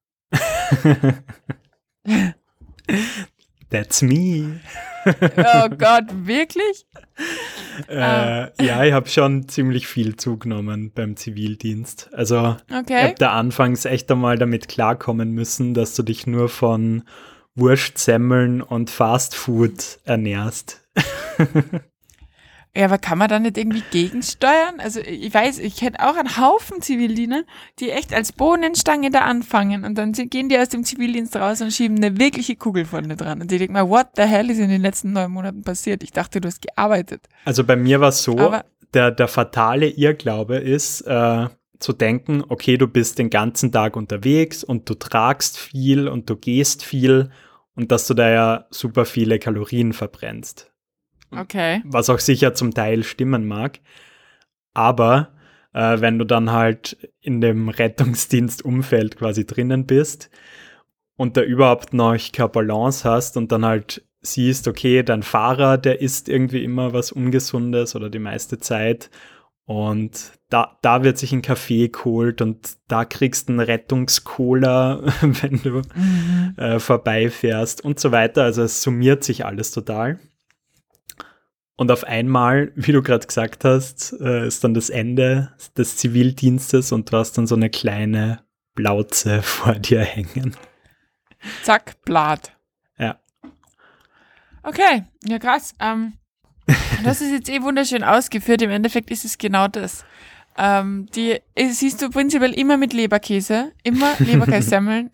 That's 3.70 4.02
me. 4.02 4.60
Oh 5.06 5.70
Gott, 5.70 6.06
wirklich? 6.26 6.86
Äh, 7.90 8.64
ja, 8.64 8.84
ich 8.86 8.94
habe 8.94 9.08
schon 9.10 9.48
ziemlich 9.48 9.88
viel 9.88 10.16
zugenommen 10.16 10.92
beim 10.94 11.16
Zivildienst. 11.16 12.10
Also 12.14 12.58
ich 12.70 12.76
Okay. 12.76 13.04
habe 13.04 13.16
da 13.18 13.32
anfangs 13.34 13.86
echt 13.86 14.10
einmal 14.12 14.38
damit 14.38 14.68
klarkommen 14.68 15.32
müssen, 15.32 15.74
dass 15.74 15.96
du 15.96 16.04
dich 16.04 16.26
nur 16.28 16.48
von 16.50 17.04
Wurstsemmeln 17.56 18.62
und 18.62 18.90
Fastfood 18.90 20.00
ernährst. 20.06 20.88
Ja, 22.78 22.86
aber 22.86 22.98
kann 22.98 23.18
man 23.18 23.30
da 23.30 23.40
nicht 23.40 23.58
irgendwie 23.58 23.84
gegensteuern? 23.92 24.80
Also 24.80 25.00
ich 25.00 25.34
weiß, 25.34 25.60
ich 25.60 25.82
hätte 25.82 26.00
auch 26.02 26.18
einen 26.18 26.36
Haufen 26.38 26.82
Zivildiener, 26.82 27.44
die 27.80 27.90
echt 27.92 28.14
als 28.14 28.34
Bohnenstange 28.34 29.12
da 29.12 29.22
anfangen 29.22 29.86
und 29.86 29.98
dann 29.98 30.12
gehen 30.12 30.50
die 30.50 30.58
aus 30.60 30.70
dem 30.70 30.84
Zivildienst 30.84 31.36
raus 31.38 31.62
und 31.62 31.72
schieben 31.72 31.98
eine 31.98 32.20
wirkliche 32.20 32.58
Kugel 32.58 32.84
vorne 32.86 33.16
dran. 33.16 33.42
Und 33.42 33.50
die 33.50 33.58
denken 33.60 33.74
mal, 33.74 33.88
what 33.90 34.08
the 34.18 34.24
hell 34.24 34.50
ist 34.50 34.60
in 34.60 34.70
den 34.70 34.82
letzten 34.82 35.14
neun 35.14 35.32
Monaten 35.32 35.62
passiert? 35.62 36.04
Ich 36.04 36.12
dachte, 36.12 36.42
du 36.42 36.48
hast 36.50 36.62
gearbeitet. 36.62 37.28
Also 37.46 37.64
bei 37.64 37.78
mir 37.78 38.02
war 38.02 38.10
es 38.10 38.24
so, 38.24 38.38
Aber- 38.38 38.66
der, 38.94 39.12
der 39.12 39.28
fatale 39.30 39.88
Irrglaube 39.88 40.58
ist, 40.58 41.02
äh, 41.02 41.48
zu 41.80 41.94
denken, 41.94 42.44
okay, 42.48 42.78
du 42.78 42.88
bist 42.88 43.20
den 43.20 43.30
ganzen 43.30 43.72
Tag 43.72 43.96
unterwegs 43.96 44.64
und 44.64 44.90
du 44.90 44.96
tragst 44.96 45.58
viel 45.58 46.08
und 46.08 46.30
du 46.30 46.36
gehst 46.36 46.84
viel 46.84 47.30
und 47.76 47.92
dass 47.92 48.08
du 48.08 48.14
da 48.14 48.30
ja 48.30 48.66
super 48.70 49.06
viele 49.06 49.40
Kalorien 49.40 49.94
verbrennst. 49.94 50.72
Okay. 51.40 51.82
was 51.86 52.10
auch 52.10 52.20
sicher 52.20 52.54
zum 52.54 52.74
Teil 52.74 53.04
stimmen 53.04 53.48
mag. 53.48 53.80
Aber 54.74 55.30
äh, 55.74 56.00
wenn 56.02 56.20
du 56.20 56.26
dann 56.26 56.52
halt 56.52 56.98
in 57.22 57.42
dem 57.42 57.70
Rettungsdienstumfeld 58.30 59.18
quasi 59.18 59.46
drinnen 59.46 59.86
bist 59.86 60.30
und 61.18 61.38
da 61.38 61.42
überhaupt 61.42 61.94
noch 61.94 62.18
keine 62.34 62.50
Balance 62.50 63.10
hast 63.10 63.38
und 63.38 63.52
dann 63.52 63.66
halt 63.66 64.04
siehst, 64.22 64.68
okay, 64.68 65.04
dein 65.04 65.24
Fahrer, 65.24 65.78
der 65.78 66.02
isst 66.02 66.30
irgendwie 66.30 66.64
immer 66.64 66.94
was 66.94 67.12
Ungesundes 67.12 67.96
oder 67.96 68.10
die 68.10 68.20
meiste 68.20 68.58
Zeit 68.58 69.10
und 69.68 70.32
da, 70.50 70.78
da 70.84 71.04
wird 71.04 71.18
sich 71.18 71.32
ein 71.32 71.42
Kaffee 71.42 71.90
geholt 71.90 72.42
und 72.42 72.78
da 72.88 73.04
kriegst 73.06 73.50
du 73.50 73.54
einen 73.54 73.60
Rettungscola, 73.62 75.02
wenn 75.22 75.62
du 75.62 75.82
Mhm. 75.96 76.54
äh, 76.58 76.80
vorbeifährst 76.80 77.84
und 77.84 78.00
so 78.00 78.12
weiter. 78.12 78.44
Also 78.44 78.62
es 78.64 78.82
summiert 78.84 79.24
sich 79.24 79.46
alles 79.46 79.72
total. 79.72 80.20
Und 81.78 81.92
auf 81.92 82.04
einmal, 82.04 82.72
wie 82.76 82.92
du 82.92 83.02
gerade 83.02 83.26
gesagt 83.26 83.64
hast, 83.66 84.16
äh, 84.20 84.48
ist 84.48 84.64
dann 84.64 84.74
das 84.74 84.90
Ende 84.90 85.52
des 85.78 85.98
Zivildienstes 85.98 86.92
und 86.92 87.12
du 87.12 87.18
hast 87.18 87.34
dann 87.34 87.48
so 87.48 87.56
eine 87.56 87.70
kleine 87.70 88.44
Blauze 88.74 89.42
vor 89.44 89.76
dir 89.76 90.02
hängen. 90.02 90.56
Zack, 91.64 92.02
Blatt. 92.04 92.52
Ja. 92.98 93.20
Okay, 94.64 95.04
ja 95.26 95.40
krass. 95.40 95.74
Ähm, 95.80 96.14
das 97.04 97.22
ist 97.22 97.32
jetzt 97.32 97.50
eh 97.50 97.62
wunderschön 97.62 98.04
ausgeführt. 98.04 98.62
Im 98.62 98.72
Endeffekt 98.72 99.12
ist 99.12 99.26
es 99.26 99.38
genau 99.38 99.68
das. 99.68 100.06
Ähm, 100.58 101.08
die 101.14 101.40
äh, 101.54 101.70
siehst 101.70 102.02
du 102.02 102.10
prinzipiell 102.10 102.54
immer 102.54 102.78
mit 102.78 102.94
Leberkäse, 102.94 103.74
immer 103.84 104.14
Leberkässemmeln, 104.20 105.12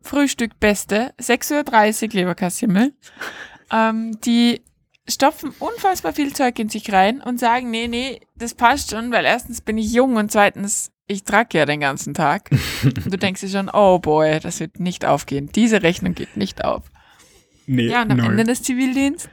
Frühstück 0.00 0.58
beste, 0.58 1.12
6.30 1.20 2.04
Uhr 2.06 2.14
Leberkässemmel. 2.14 2.94
Ähm, 3.70 4.18
die 4.22 4.62
stopfen 5.10 5.52
unfassbar 5.58 6.12
viel 6.12 6.32
Zeug 6.32 6.58
in 6.58 6.68
sich 6.68 6.92
rein 6.92 7.20
und 7.20 7.40
sagen, 7.40 7.70
nee, 7.70 7.88
nee, 7.88 8.20
das 8.36 8.54
passt 8.54 8.90
schon, 8.90 9.10
weil 9.12 9.24
erstens 9.24 9.60
bin 9.60 9.78
ich 9.78 9.92
jung 9.92 10.16
und 10.16 10.30
zweitens, 10.30 10.90
ich 11.06 11.24
trage 11.24 11.58
ja 11.58 11.66
den 11.66 11.80
ganzen 11.80 12.14
Tag. 12.14 12.50
und 12.82 13.12
du 13.12 13.18
denkst 13.18 13.40
dir 13.40 13.48
schon, 13.48 13.70
oh 13.72 13.98
boy, 13.98 14.40
das 14.40 14.60
wird 14.60 14.80
nicht 14.80 15.04
aufgehen. 15.04 15.50
Diese 15.54 15.82
Rechnung 15.82 16.14
geht 16.14 16.36
nicht 16.36 16.64
auf. 16.64 16.84
Nee, 17.66 17.88
Ja, 17.88 18.02
und 18.02 18.10
am 18.10 18.20
Ende 18.20 18.44
des 18.44 18.62
Zivildienstes 18.62 19.30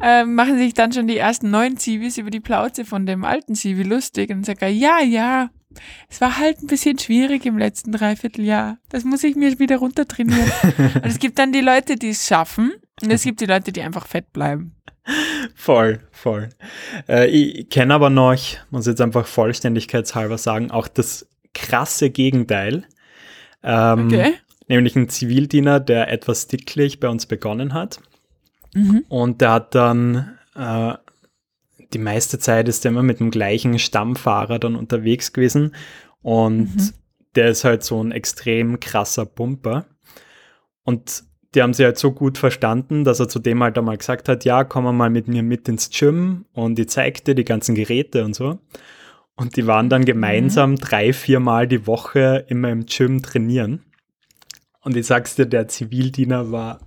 ähm, 0.00 0.34
machen 0.34 0.56
sich 0.56 0.72
dann 0.72 0.92
schon 0.92 1.08
die 1.08 1.16
ersten 1.16 1.50
neun 1.50 1.76
Zivis 1.76 2.16
über 2.16 2.30
die 2.30 2.40
Plauze 2.40 2.84
von 2.84 3.06
dem 3.06 3.24
alten 3.24 3.56
Zivi 3.56 3.82
lustig 3.82 4.30
und 4.30 4.46
sagen, 4.46 4.72
ja, 4.72 5.00
ja, 5.00 5.50
es 6.08 6.20
war 6.20 6.38
halt 6.38 6.62
ein 6.62 6.66
bisschen 6.66 6.98
schwierig 6.98 7.46
im 7.46 7.58
letzten 7.58 7.92
Dreivierteljahr. 7.92 8.78
Das 8.88 9.04
muss 9.04 9.24
ich 9.24 9.36
mir 9.36 9.58
wieder 9.58 9.78
runtertrainieren. 9.78 10.52
und 10.94 11.06
es 11.06 11.18
gibt 11.18 11.38
dann 11.38 11.52
die 11.52 11.60
Leute, 11.60 11.96
die 11.96 12.10
es 12.10 12.26
schaffen 12.26 12.72
und 13.02 13.10
es 13.10 13.22
gibt 13.22 13.40
die 13.40 13.46
Leute, 13.46 13.72
die 13.72 13.82
einfach 13.82 14.06
fett 14.06 14.32
bleiben. 14.32 14.76
Voll, 15.54 16.00
voll. 16.10 16.48
Äh, 17.08 17.28
ich 17.28 17.68
kenne 17.70 17.94
aber 17.94 18.10
noch, 18.10 18.36
muss 18.70 18.86
jetzt 18.86 19.00
einfach 19.00 19.26
vollständigkeitshalber 19.26 20.38
sagen, 20.38 20.70
auch 20.70 20.88
das 20.88 21.28
krasse 21.54 22.10
Gegenteil. 22.10 22.84
Ähm, 23.62 24.06
Okay. 24.08 24.34
Nämlich 24.68 24.94
ein 24.96 25.08
Zivildiener, 25.08 25.80
der 25.80 26.10
etwas 26.10 26.46
dicklich 26.46 27.00
bei 27.00 27.08
uns 27.08 27.26
begonnen 27.26 27.74
hat. 27.74 28.00
Mhm. 28.74 29.04
Und 29.08 29.40
der 29.40 29.50
hat 29.52 29.74
dann 29.74 30.38
äh, 30.54 30.94
die 31.92 31.98
meiste 31.98 32.38
Zeit 32.38 32.68
ist 32.68 32.84
er 32.84 32.90
immer 32.90 33.02
mit 33.02 33.20
dem 33.20 33.30
gleichen 33.30 33.78
Stammfahrer 33.78 34.58
dann 34.58 34.76
unterwegs 34.76 35.32
gewesen. 35.32 35.74
Und 36.22 36.74
Mhm. 36.76 36.90
der 37.34 37.48
ist 37.48 37.64
halt 37.64 37.82
so 37.82 38.02
ein 38.02 38.12
extrem 38.12 38.80
krasser 38.80 39.26
Pumper. 39.26 39.84
Und 40.84 41.24
die 41.54 41.62
haben 41.62 41.74
sie 41.74 41.84
halt 41.84 41.98
so 41.98 42.12
gut 42.12 42.38
verstanden, 42.38 43.04
dass 43.04 43.20
er 43.20 43.28
zu 43.28 43.38
dem 43.38 43.62
halt 43.62 43.76
einmal 43.76 43.98
gesagt 43.98 44.28
hat, 44.28 44.44
ja, 44.44 44.64
komm 44.64 44.96
mal 44.96 45.10
mit 45.10 45.28
mir 45.28 45.42
mit 45.42 45.68
ins 45.68 45.90
Gym 45.90 46.46
und 46.52 46.78
ich 46.78 46.88
zeig 46.88 47.24
dir 47.24 47.34
die 47.34 47.44
ganzen 47.44 47.74
Geräte 47.74 48.24
und 48.24 48.34
so. 48.34 48.58
Und 49.34 49.56
die 49.56 49.66
waren 49.66 49.88
dann 49.88 50.04
gemeinsam 50.04 50.76
drei, 50.76 51.12
vier 51.12 51.40
Mal 51.40 51.66
die 51.66 51.86
Woche 51.86 52.44
immer 52.48 52.70
im 52.70 52.86
Gym 52.86 53.22
trainieren. 53.22 53.82
Und 54.82 54.96
ich 54.96 55.06
sag's 55.06 55.34
dir, 55.34 55.46
der 55.46 55.68
Zivildiener 55.68 56.52
war, 56.52 56.80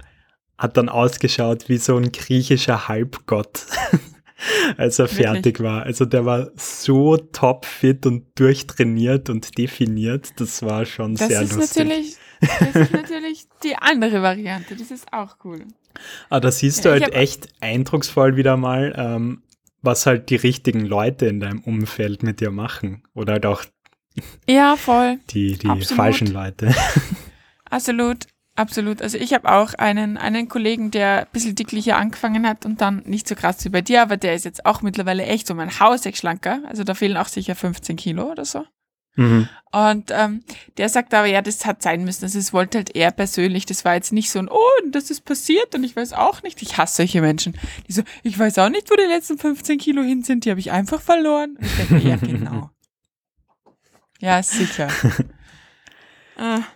hat 0.58 0.78
dann 0.78 0.90
ausgeschaut 0.90 1.70
wie 1.70 1.78
so 1.78 1.98
ein 1.98 2.12
griechischer 2.12 2.88
Halbgott, 2.88 3.66
als 4.78 5.00
er 5.00 5.06
Wirklich? 5.06 5.26
fertig 5.28 5.60
war. 5.62 5.84
Also 5.84 6.06
der 6.06 6.26
war 6.26 6.50
so 6.56 7.18
topfit 7.18 8.06
und 8.06 8.26
durchtrainiert 8.36 9.30
und 9.30 9.58
definiert. 9.58 10.40
Das 10.40 10.62
war 10.64 10.86
schon 10.86 11.16
Das 11.16 11.28
sehr 11.30 11.42
ist 11.42 11.54
lustig. 11.56 11.84
natürlich, 11.86 12.16
das 12.42 12.76
ist 12.76 12.92
natürlich 12.92 13.46
die 13.64 13.76
andere 13.76 14.22
Variante. 14.22 14.76
Das 14.76 14.92
ist 14.92 15.12
auch 15.14 15.38
cool. 15.44 15.66
Aber 16.30 16.42
da 16.42 16.52
siehst 16.52 16.84
Ja, 16.86 16.96
du 16.96 17.02
halt 17.02 17.14
echt 17.14 17.48
eindrucksvoll 17.62 18.36
wieder 18.36 18.58
mal, 18.58 18.94
ähm, 18.98 19.42
was 19.82 20.06
halt 20.06 20.30
die 20.30 20.36
richtigen 20.36 20.86
Leute 20.86 21.28
in 21.28 21.40
deinem 21.40 21.60
Umfeld 21.62 22.24
mit 22.24 22.42
dir 22.42 22.52
machen. 22.52 23.04
Oder 23.14 23.34
halt 23.34 23.46
auch 23.46 23.64
Ja, 24.50 24.76
voll. 24.76 25.20
die, 25.30 25.58
die 25.58 25.68
Absolut. 25.68 25.96
falschen 25.96 26.28
Leute. 26.28 26.74
Absolut. 27.70 28.26
Absolut. 28.56 29.02
Also 29.02 29.18
ich 29.18 29.34
habe 29.34 29.52
auch 29.52 29.74
einen, 29.76 30.18
einen 30.18 30.50
Kollegen, 30.50 30.92
der 30.92 31.22
ein 31.22 31.28
bisschen 31.32 31.56
dicklicher 31.56 31.98
angefangen 31.98 32.48
hat 32.48 32.66
und 32.66 32.82
dann 32.82 33.04
nicht 33.06 33.28
so 33.28 33.36
krass 33.36 33.64
wie 33.66 33.70
bei 33.70 33.82
dir, 33.82 34.02
aber 34.02 34.18
der 34.18 34.36
ist 34.36 34.46
jetzt 34.46 34.66
auch 34.66 34.82
mittlerweile 34.82 35.26
echt 35.26 35.50
um 35.52 35.60
ein 35.60 35.80
Hauseck 35.80 36.18
schlanker. 36.18 36.62
Also 36.68 36.84
da 36.84 36.94
fehlen 36.94 37.18
auch 37.18 37.28
sicher 37.28 37.56
15 37.56 37.96
Kilo 37.96 38.32
oder 38.32 38.46
so. 38.46 38.66
Mhm. 39.16 39.48
Und 39.72 40.12
ähm, 40.12 40.44
der 40.78 40.90
sagt 40.90 41.14
aber, 41.14 41.28
ja, 41.28 41.42
das 41.42 41.66
hat 41.66 41.82
sein 41.82 42.04
müssen. 42.04 42.26
Also 42.26 42.40
es 42.40 42.54
wollte 42.54 42.80
halt 42.80 42.96
er 42.96 43.12
persönlich. 43.12 43.66
Das 43.66 43.86
war 43.86 43.96
jetzt 43.96 44.14
nicht 44.14 44.30
so 44.30 44.40
ein, 44.40 44.50
oh, 44.50 44.70
das 44.92 45.10
ist 45.10 45.26
passiert 45.26 45.74
und 45.76 45.84
ich 45.84 45.96
weiß 45.96 46.14
auch 46.14 46.44
nicht. 46.44 46.62
Ich 46.62 46.78
hasse 46.78 46.98
solche 46.98 47.22
Menschen. 47.22 47.58
Die 47.88 47.94
so, 47.94 48.04
ich 48.24 48.38
weiß 48.38 48.58
auch 48.60 48.70
nicht, 48.70 48.90
wo 48.90 48.96
die 48.96 49.04
letzten 49.04 49.38
15 49.38 49.78
Kilo 49.78 50.02
hin 50.02 50.24
sind. 50.24 50.46
Die 50.46 50.50
habe 50.50 50.60
ich 50.60 50.72
einfach 50.72 51.02
verloren. 51.02 51.58
Und 51.58 51.66
ich 51.66 51.76
denke, 51.76 52.08
ja, 52.08 52.16
genau. 52.18 52.70
Ja, 54.22 54.42
sicher. 54.42 54.88
äh, 56.38 56.60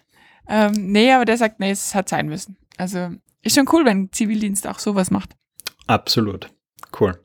ähm, 0.50 0.92
nee, 0.92 1.12
aber 1.14 1.26
der 1.26 1.38
sagt, 1.38 1.60
nee, 1.60 1.72
es 1.72 1.94
hat 1.96 2.10
sein 2.10 2.28
müssen. 2.28 2.58
Also 2.78 3.10
ist 3.42 3.56
schon 3.56 3.70
cool, 3.72 3.86
wenn 3.86 4.12
Zivildienst 4.12 4.68
auch 4.68 4.80
sowas 4.80 5.12
macht. 5.12 5.36
Absolut. 5.88 6.50
Cool. 7.00 7.20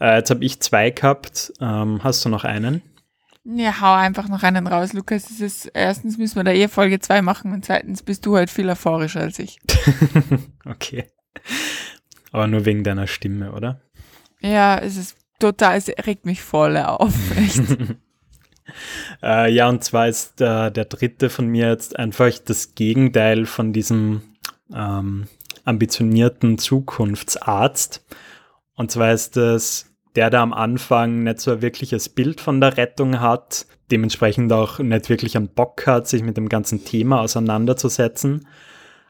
Äh, 0.00 0.16
jetzt 0.16 0.30
habe 0.30 0.44
ich 0.44 0.60
zwei 0.60 0.90
gehabt. 0.90 1.52
Ähm, 1.60 2.02
hast 2.02 2.24
du 2.24 2.28
noch 2.28 2.44
einen? 2.44 2.82
Ja, 3.44 3.80
hau 3.80 3.94
einfach 3.94 4.28
noch 4.28 4.42
einen 4.42 4.66
raus, 4.66 4.92
Lukas. 4.92 5.30
Es 5.30 5.40
ist, 5.40 5.66
erstens 5.72 6.18
müssen 6.18 6.36
wir 6.36 6.44
da 6.44 6.50
eh 6.50 6.66
Folge 6.66 6.98
2 6.98 7.22
machen 7.22 7.52
und 7.52 7.64
zweitens 7.64 8.02
bist 8.02 8.26
du 8.26 8.36
halt 8.36 8.50
viel 8.50 8.68
euphorischer 8.68 9.20
als 9.20 9.38
ich. 9.38 9.60
okay. 10.64 11.04
Aber 12.32 12.48
nur 12.48 12.64
wegen 12.64 12.82
deiner 12.82 13.06
Stimme, 13.06 13.52
oder? 13.52 13.80
Ja, 14.40 14.78
es 14.78 14.96
ist 14.96 15.16
total, 15.38 15.76
es 15.76 15.88
regt 16.04 16.26
mich 16.26 16.42
voll 16.42 16.76
auf. 16.76 17.14
Echt. 17.36 17.62
äh, 19.22 19.52
ja, 19.52 19.68
und 19.68 19.84
zwar 19.84 20.08
ist 20.08 20.40
äh, 20.40 20.70
der 20.70 20.84
dritte 20.84 21.30
von 21.30 21.46
mir 21.46 21.68
jetzt 21.68 21.98
einfach 21.98 22.30
das 22.44 22.74
Gegenteil 22.74 23.46
von 23.46 23.72
diesem 23.72 24.22
ähm, 24.74 25.26
ambitionierten 25.64 26.58
Zukunftsarzt. 26.58 28.04
Und 28.74 28.90
zwar 28.90 29.12
ist 29.12 29.36
das 29.36 29.86
der 30.16 30.30
da 30.30 30.42
am 30.42 30.52
Anfang 30.52 31.22
nicht 31.22 31.40
so 31.40 31.52
ein 31.52 31.62
wirkliches 31.62 32.08
Bild 32.08 32.40
von 32.40 32.60
der 32.60 32.76
Rettung 32.76 33.20
hat, 33.20 33.66
dementsprechend 33.90 34.52
auch 34.52 34.78
nicht 34.78 35.08
wirklich 35.08 35.36
einen 35.36 35.48
Bock 35.48 35.86
hat, 35.86 36.08
sich 36.08 36.22
mit 36.22 36.36
dem 36.36 36.48
ganzen 36.48 36.84
Thema 36.84 37.20
auseinanderzusetzen. 37.20 38.48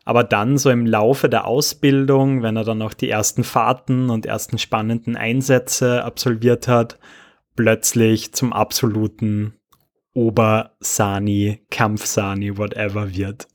Aber 0.04 0.24
dann 0.24 0.58
so 0.58 0.70
im 0.70 0.84
Laufe 0.84 1.28
der 1.28 1.46
Ausbildung, 1.46 2.42
wenn 2.42 2.56
er 2.56 2.64
dann 2.64 2.82
auch 2.82 2.94
die 2.94 3.08
ersten 3.08 3.44
Fahrten 3.44 4.10
und 4.10 4.26
ersten 4.26 4.58
spannenden 4.58 5.16
Einsätze 5.16 6.04
absolviert 6.04 6.68
hat, 6.68 6.98
plötzlich 7.56 8.32
zum 8.32 8.52
absoluten 8.52 9.54
Obersani, 10.14 11.60
Kampfsani, 11.70 12.56
whatever 12.56 13.14
wird. 13.14 13.48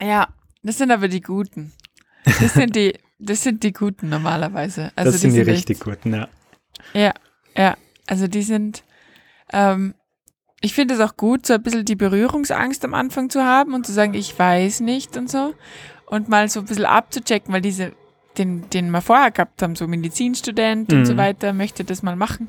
Ja, 0.00 0.28
das 0.62 0.78
sind 0.78 0.90
aber 0.90 1.08
die 1.08 1.20
Guten. 1.20 1.72
Das 2.24 2.54
sind 2.54 2.76
die, 2.76 2.98
das 3.18 3.42
sind 3.42 3.62
die 3.62 3.72
Guten 3.72 4.08
normalerweise. 4.08 4.92
Also 4.96 5.12
das 5.12 5.20
sind 5.20 5.30
die, 5.30 5.36
sind 5.36 5.48
richtig 5.48 5.76
echt, 5.76 5.84
Guten, 5.84 6.14
ja. 6.14 6.28
Ja, 6.92 7.14
ja. 7.56 7.76
Also 8.06 8.26
die 8.26 8.42
sind, 8.42 8.84
ähm, 9.52 9.94
ich 10.60 10.74
finde 10.74 10.94
es 10.94 11.00
auch 11.00 11.16
gut, 11.16 11.46
so 11.46 11.54
ein 11.54 11.62
bisschen 11.62 11.84
die 11.84 11.96
Berührungsangst 11.96 12.84
am 12.84 12.94
Anfang 12.94 13.30
zu 13.30 13.42
haben 13.42 13.74
und 13.74 13.86
zu 13.86 13.92
sagen, 13.92 14.14
ich 14.14 14.38
weiß 14.38 14.80
nicht 14.80 15.16
und 15.16 15.30
so. 15.30 15.54
Und 16.06 16.28
mal 16.28 16.48
so 16.48 16.60
ein 16.60 16.66
bisschen 16.66 16.84
abzuchecken, 16.84 17.54
weil 17.54 17.62
diese, 17.62 17.92
den, 18.38 18.68
den 18.70 18.90
wir 18.90 19.00
vorher 19.00 19.30
gehabt 19.30 19.62
haben, 19.62 19.76
so 19.76 19.86
Medizinstudent 19.86 20.90
mhm. 20.90 20.98
und 20.98 21.06
so 21.06 21.14
mhm. 21.14 21.18
weiter, 21.18 21.52
möchte 21.52 21.84
das 21.84 22.02
mal 22.02 22.16
machen. 22.16 22.48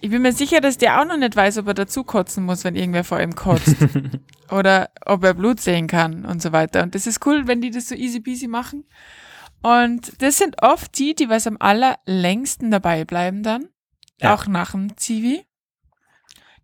Ich 0.00 0.10
bin 0.10 0.22
mir 0.22 0.32
sicher, 0.32 0.60
dass 0.60 0.78
der 0.78 1.00
auch 1.00 1.04
noch 1.04 1.16
nicht 1.16 1.34
weiß, 1.34 1.58
ob 1.58 1.66
er 1.66 1.74
dazu 1.74 2.04
kotzen 2.04 2.44
muss, 2.44 2.62
wenn 2.62 2.76
irgendwer 2.76 3.04
vor 3.04 3.20
ihm 3.20 3.34
kotzt. 3.34 3.76
Oder 4.50 4.90
ob 5.04 5.24
er 5.24 5.34
Blut 5.34 5.60
sehen 5.60 5.88
kann 5.88 6.24
und 6.24 6.40
so 6.40 6.52
weiter. 6.52 6.82
Und 6.82 6.94
das 6.94 7.06
ist 7.06 7.26
cool, 7.26 7.48
wenn 7.48 7.60
die 7.60 7.70
das 7.70 7.88
so 7.88 7.96
easy 7.96 8.20
peasy 8.20 8.46
machen. 8.46 8.84
Und 9.60 10.22
das 10.22 10.38
sind 10.38 10.62
oft 10.62 10.96
die, 10.98 11.16
die 11.16 11.28
was 11.28 11.48
am 11.48 11.56
allerlängsten 11.58 12.70
dabei 12.70 13.04
bleiben 13.04 13.42
dann. 13.42 13.68
Ja. 14.20 14.34
Auch 14.34 14.46
nach 14.46 14.70
dem 14.70 14.96
Zivi. 14.96 15.44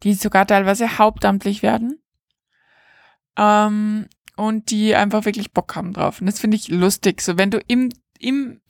Die 0.04 0.14
sogar 0.14 0.46
teilweise 0.46 0.98
hauptamtlich 0.98 1.62
werden. 1.62 2.00
Ähm, 3.36 4.06
und 4.36 4.70
die 4.70 4.94
einfach 4.94 5.24
wirklich 5.24 5.52
Bock 5.52 5.74
haben 5.76 5.92
drauf. 5.92 6.20
Und 6.20 6.26
das 6.26 6.40
finde 6.40 6.56
ich 6.56 6.68
lustig. 6.68 7.20
So, 7.20 7.36
wenn 7.36 7.50
du 7.50 7.58
im, 7.66 7.90
im, 8.24 8.60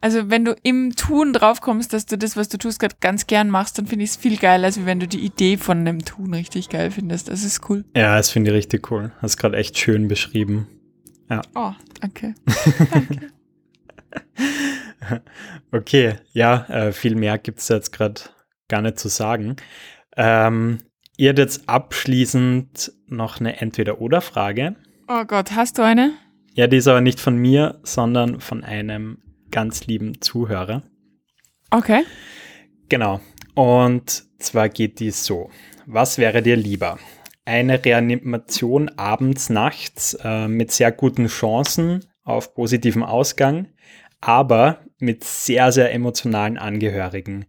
also 0.00 0.30
wenn 0.30 0.44
du 0.44 0.54
im 0.62 0.94
Tun 0.94 1.32
draufkommst, 1.32 1.92
dass 1.92 2.06
du 2.06 2.18
das, 2.18 2.36
was 2.36 2.48
du 2.48 2.58
tust, 2.58 2.80
gerade 2.80 2.96
ganz 3.00 3.26
gern 3.26 3.48
machst, 3.48 3.78
dann 3.78 3.86
finde 3.86 4.04
ich 4.04 4.10
es 4.10 4.16
viel 4.16 4.36
geiler, 4.36 4.66
als 4.66 4.84
wenn 4.84 5.00
du 5.00 5.08
die 5.08 5.24
Idee 5.24 5.56
von 5.56 5.84
dem 5.84 6.04
Tun 6.04 6.34
richtig 6.34 6.68
geil 6.68 6.90
findest. 6.90 7.28
Das 7.28 7.44
ist 7.44 7.68
cool. 7.68 7.84
Ja, 7.96 8.16
das 8.16 8.30
finde 8.30 8.50
ich 8.50 8.56
richtig 8.56 8.90
cool. 8.90 9.12
Hast 9.20 9.36
gerade 9.36 9.56
echt 9.56 9.78
schön 9.78 10.08
beschrieben. 10.08 10.68
Ja. 11.30 11.42
Oh, 11.54 11.72
danke. 12.00 12.34
danke. 12.92 13.32
okay, 15.72 16.16
ja, 16.32 16.66
äh, 16.68 16.92
viel 16.92 17.16
mehr 17.16 17.38
gibt 17.38 17.60
es 17.60 17.68
jetzt 17.68 17.92
gerade 17.92 18.20
gar 18.68 18.82
nicht 18.82 18.98
zu 18.98 19.08
sagen. 19.08 19.56
Ähm, 20.16 20.78
ihr 21.16 21.30
habt 21.30 21.38
jetzt 21.38 21.68
abschließend 21.68 22.92
noch 23.06 23.40
eine 23.40 23.60
Entweder-Oder-Frage. 23.60 24.76
Oh 25.08 25.24
Gott, 25.24 25.52
hast 25.52 25.78
du 25.78 25.82
eine? 25.82 26.12
Ja, 26.56 26.66
die 26.66 26.78
ist 26.78 26.88
aber 26.88 27.00
nicht 27.00 27.20
von 27.20 27.36
mir, 27.36 27.78
sondern 27.84 28.40
von 28.40 28.64
einem 28.64 29.18
ganz 29.50 29.86
lieben 29.86 30.20
Zuhörer. 30.20 30.82
Okay. 31.70 32.02
Genau. 32.88 33.20
Und 33.54 34.24
zwar 34.38 34.68
geht 34.68 34.98
die 35.00 35.10
so. 35.10 35.50
Was 35.86 36.18
wäre 36.18 36.42
dir 36.42 36.56
lieber? 36.56 36.98
Eine 37.44 37.84
Reanimation 37.84 38.88
abends, 38.96 39.50
nachts 39.50 40.14
äh, 40.24 40.48
mit 40.48 40.72
sehr 40.72 40.90
guten 40.90 41.28
Chancen 41.28 42.04
auf 42.24 42.54
positiven 42.54 43.04
Ausgang 43.04 43.68
aber 44.20 44.80
mit 44.98 45.24
sehr, 45.24 45.72
sehr 45.72 45.92
emotionalen 45.92 46.58
Angehörigen. 46.58 47.46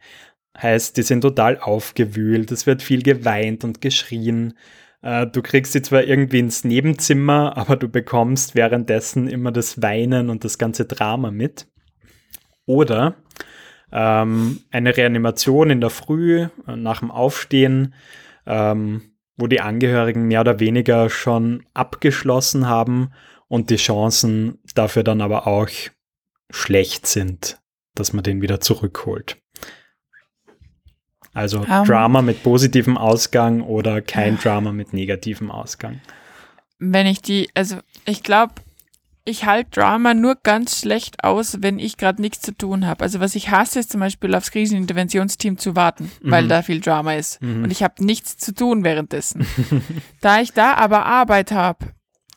Heißt, 0.62 0.98
die 0.98 1.04
sind 1.04 1.22
total 1.22 1.60
aufgewühlt, 1.60 2.52
es 2.52 2.65
wird 2.65 2.82
viel 2.82 3.04
geweint 3.04 3.63
und 3.63 3.82
geschrien. 3.82 4.58
Äh, 5.02 5.28
du 5.28 5.42
kriegst 5.42 5.74
sie 5.74 5.82
zwar 5.82 6.04
irgendwie 6.04 6.40
ins 6.40 6.64
Nebenzimmer, 6.64 7.58
aber 7.58 7.76
du 7.76 7.88
bekommst 7.88 8.56
währenddessen 8.56 9.28
immer 9.28 9.52
das 9.52 9.82
Weinen 9.82 10.30
und 10.30 10.44
das 10.44 10.58
ganze 10.58 10.86
Drama 10.86 11.32
mit. 11.32 11.68
Oder 12.66 13.16
ähm, 13.92 14.60
eine 14.72 14.96
Reanimation 14.96 15.70
in 15.70 15.82
der 15.82 15.90
Früh 15.90 16.48
äh, 16.68 16.76
nach 16.76 17.00
dem 17.00 17.12
Aufstehen, 17.12 17.94
ähm, 18.46 19.14
wo 19.38 19.48
die 19.48 19.62
Angehörigen 19.62 20.28
mehr 20.28 20.42
oder 20.42 20.60
weniger 20.60 21.10
schon 21.10 21.66
abgeschlossen 21.74 22.68
haben 22.68 23.12
und 23.48 23.70
die 23.70 23.78
Chancen 23.78 24.60
dafür 24.76 25.04
dann 25.04 25.22
aber 25.22 25.48
auch 25.48 25.70
schlecht 26.50 27.08
sind, 27.08 27.62
dass 27.96 28.14
man 28.14 28.24
den 28.24 28.42
wieder 28.42 28.60
zurückholt. 28.60 29.38
Also 31.38 31.60
um, 31.60 31.67
ähm. 31.69 31.84
Drama 31.86 32.23
mit 32.23 32.41
positivem 32.41 32.97
Ausgang 32.97 33.62
oder 33.62 34.02
kein. 34.02 34.38
Drama 34.39 34.71
mit 34.71 34.91
negativem 34.91 35.52
Ausgang. 35.52 36.02
Wenn 36.80 37.06
ich 37.06 37.21
die, 37.21 37.50
also 37.54 37.78
ich 38.06 38.23
glaube, 38.23 38.56
ich 39.23 39.45
halte 39.45 39.69
Drama 39.71 40.13
nur 40.13 40.36
ganz 40.41 40.80
schlecht 40.80 41.23
aus, 41.23 41.58
wenn 41.62 41.78
ich 41.78 41.97
gerade 41.97 42.21
nichts 42.21 42.41
zu 42.41 42.58
tun 42.58 42.88
habe. 42.88 43.04
Also 43.04 43.19
was 43.19 43.36
ich 43.36 43.52
hasse, 43.52 43.80
ist 43.80 43.91
zum 43.91 44.00
Beispiel 44.00 44.34
aufs 44.34 44.52
Kriseninterventionsteam 44.52 45.58
zu 45.60 45.76
warten, 45.76 46.10
mhm. 46.23 46.32
weil 46.32 46.47
da 46.47 46.63
viel 46.63 46.80
Drama 46.80 47.13
ist. 47.13 47.41
Mhm. 47.41 47.65
Und 47.65 47.71
ich 47.71 47.84
habe 47.84 48.04
nichts 48.04 48.38
zu 48.38 48.56
tun 48.56 48.84
währenddessen. 48.84 49.45
da 50.21 50.41
ich 50.41 50.54
da 50.54 50.73
aber 50.73 51.06
Arbeit 51.06 51.52
habe, 51.52 51.88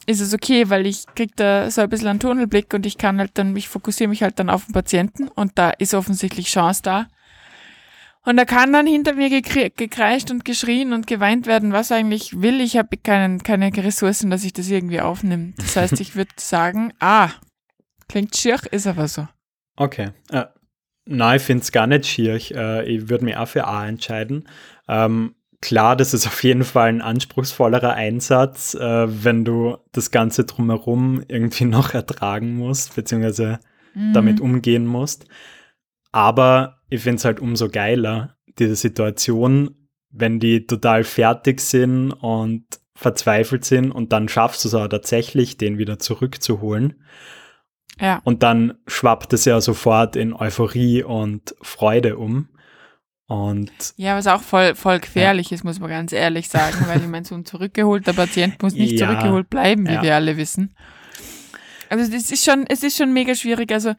ist 0.07 0.21
es 0.21 0.35
okay, 0.35 0.69
weil 0.69 0.87
ich 0.87 1.07
krieg 1.15 1.37
da 1.37 1.71
so 1.71 1.81
ein 1.81 1.89
bisschen 1.89 2.09
einen 2.09 2.21
Tunnelblick 2.21 2.75
und 2.75 2.85
ich 2.85 2.99
kann 2.99 3.19
halt 3.19 3.31
dann, 3.35 3.57
ich 3.57 3.69
fokussiere 3.69 4.09
mich 4.09 4.23
halt 4.23 4.39
dann 4.39 4.51
auf 4.51 4.67
den 4.67 4.75
Patienten 4.75 5.29
und 5.29 5.53
da 5.55 5.71
ist 5.71 5.95
offensichtlich 5.95 6.49
Chance 6.49 6.83
da. 6.83 7.07
Und 8.25 8.37
da 8.37 8.45
kann 8.45 8.73
dann 8.73 8.87
hinter 8.87 9.15
mir 9.15 9.31
gekreischt 9.31 10.31
und 10.31 10.45
geschrien 10.45 10.93
und 10.93 11.07
geweint 11.07 11.47
werden, 11.47 11.73
was 11.73 11.91
eigentlich 11.91 12.41
will. 12.41 12.61
Ich 12.61 12.77
habe 12.77 12.99
keinen, 12.99 13.43
keine 13.43 13.75
Ressourcen, 13.75 14.31
dass 14.31 14.45
ich 14.45 14.53
das 14.53 14.69
irgendwie 14.69 15.01
aufnehme. 15.01 15.55
Das 15.57 15.77
heißt, 15.77 16.01
ich 16.01 16.17
würde 16.17 16.31
sagen, 16.37 16.93
ah, 17.01 17.31
klingt 18.09 18.37
schier, 18.37 18.59
ist 18.73 18.87
aber 18.87 19.09
so. 19.09 19.27
Okay. 19.77 20.11
Äh, 20.31 20.45
nein, 21.07 21.37
ich 21.39 21.43
finde 21.43 21.63
es 21.63 21.73
gar 21.73 21.87
nicht 21.87 22.07
schier. 22.07 22.35
Äh, 22.35 22.87
ich 22.87 23.09
würde 23.09 23.25
mich 23.25 23.37
auch 23.37 23.49
für 23.49 23.67
A 23.67 23.89
entscheiden. 23.89 24.47
Ähm, 24.87 25.35
klar, 25.63 25.97
das 25.97 26.13
ist 26.13 26.27
auf 26.27 26.45
jeden 26.45 26.65
Fall 26.65 26.91
ein 26.91 27.01
anspruchsvollerer 27.01 27.95
Einsatz, 27.95 28.75
äh, 28.75 29.25
wenn 29.25 29.47
du 29.47 29.79
das 29.93 30.11
Ganze 30.11 30.45
drumherum 30.45 31.23
irgendwie 31.27 31.65
noch 31.67 31.95
ertragen 31.95 32.55
musst, 32.55 32.97
beziehungsweise 32.97 33.61
mhm. 33.95 34.13
damit 34.13 34.41
umgehen 34.43 34.85
musst. 34.85 35.25
Aber 36.13 36.80
ich 36.91 37.01
finde 37.03 37.17
es 37.17 37.25
halt 37.25 37.41
umso 37.41 37.69
geiler, 37.69 38.37
diese 38.59 38.77
Situation, 38.77 39.75
wenn 40.11 40.41
die 40.41 40.67
total 40.67 41.05
fertig 41.05 41.61
sind 41.61 42.13
und 42.13 42.65
verzweifelt 42.95 43.65
sind 43.65 43.91
und 43.93 44.13
dann 44.13 44.29
schaffst 44.29 44.65
du 44.65 44.69
es 44.69 44.75
aber 44.75 44.89
tatsächlich, 44.91 45.57
den 45.57 45.79
wieder 45.79 45.99
zurückzuholen. 45.99 47.03
Ja. 48.01 48.21
Und 48.25 48.43
dann 48.43 48.75
schwappt 48.87 49.33
es 49.33 49.45
ja 49.45 49.61
sofort 49.61 50.17
in 50.17 50.35
Euphorie 50.35 51.03
und 51.03 51.55
Freude 51.63 52.17
um. 52.19 52.49
Und 53.27 53.71
Ja, 53.97 54.17
was 54.17 54.27
auch 54.27 54.43
voll, 54.43 54.75
voll 54.75 54.99
gefährlich 54.99 55.53
ist, 55.53 55.63
muss 55.65 55.79
man 55.79 55.89
ganz 55.91 56.13
ehrlich 56.13 56.49
sagen, 56.49 56.77
weil 56.89 57.01
ich 57.01 57.07
meine, 57.07 57.25
so 57.25 57.35
ein 57.37 57.45
zurückgeholter 57.45 58.13
Patient 58.13 58.61
muss 58.63 58.75
nicht 58.75 58.99
Ja. 58.99 59.07
zurückgeholt 59.07 59.49
bleiben, 59.49 59.87
wie 59.87 59.93
Ja. 59.95 60.03
wir 60.03 60.15
alle 60.17 60.37
wissen. 60.37 60.75
Also 61.89 62.11
das 62.11 62.31
ist 62.31 62.45
schon, 62.45 62.67
es 62.69 62.83
ist 62.83 62.97
schon 62.97 63.13
mega 63.13 63.35
schwierig. 63.35 63.73
Also 63.73 63.95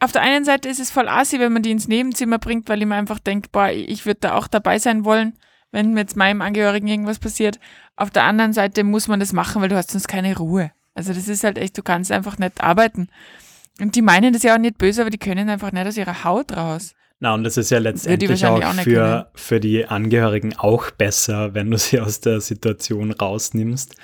auf 0.00 0.12
der 0.12 0.22
einen 0.22 0.44
Seite 0.44 0.68
ist 0.68 0.80
es 0.80 0.90
voll 0.90 1.08
assi, 1.08 1.38
wenn 1.38 1.52
man 1.52 1.62
die 1.62 1.70
ins 1.70 1.88
Nebenzimmer 1.88 2.38
bringt, 2.38 2.68
weil 2.68 2.80
ich 2.80 2.86
mir 2.86 2.96
einfach 2.96 3.18
denke, 3.18 3.48
boah, 3.50 3.70
ich 3.70 4.06
würde 4.06 4.20
da 4.20 4.34
auch 4.34 4.46
dabei 4.46 4.78
sein 4.78 5.04
wollen, 5.04 5.34
wenn 5.72 5.92
mit 5.92 6.16
meinem 6.16 6.42
Angehörigen 6.42 6.86
irgendwas 6.86 7.18
passiert. 7.18 7.58
Auf 7.96 8.10
der 8.10 8.24
anderen 8.24 8.52
Seite 8.52 8.84
muss 8.84 9.08
man 9.08 9.20
das 9.20 9.32
machen, 9.32 9.62
weil 9.62 9.68
du 9.68 9.76
hast 9.76 9.90
sonst 9.90 10.08
keine 10.08 10.36
Ruhe. 10.36 10.70
Also 10.94 11.12
das 11.12 11.28
ist 11.28 11.44
halt 11.44 11.58
echt, 11.58 11.76
du 11.76 11.82
kannst 11.82 12.12
einfach 12.12 12.38
nicht 12.38 12.62
arbeiten. 12.62 13.08
Und 13.80 13.96
die 13.96 14.02
meinen 14.02 14.32
das 14.32 14.44
ja 14.44 14.54
auch 14.54 14.58
nicht 14.58 14.78
böse, 14.78 15.00
aber 15.00 15.10
die 15.10 15.18
können 15.18 15.48
einfach 15.48 15.72
nicht 15.72 15.86
aus 15.86 15.96
ihrer 15.96 16.24
Haut 16.24 16.56
raus. 16.56 16.94
na, 17.18 17.34
und 17.34 17.42
das 17.42 17.56
ist 17.56 17.70
ja 17.70 17.78
letztendlich 17.78 18.46
auch, 18.46 18.62
auch 18.62 18.74
für, 18.74 19.30
für 19.34 19.58
die 19.58 19.86
Angehörigen 19.86 20.56
auch 20.56 20.90
besser, 20.92 21.54
wenn 21.54 21.70
du 21.70 21.78
sie 21.78 21.98
aus 21.98 22.20
der 22.20 22.40
Situation 22.40 23.10
rausnimmst. 23.10 23.96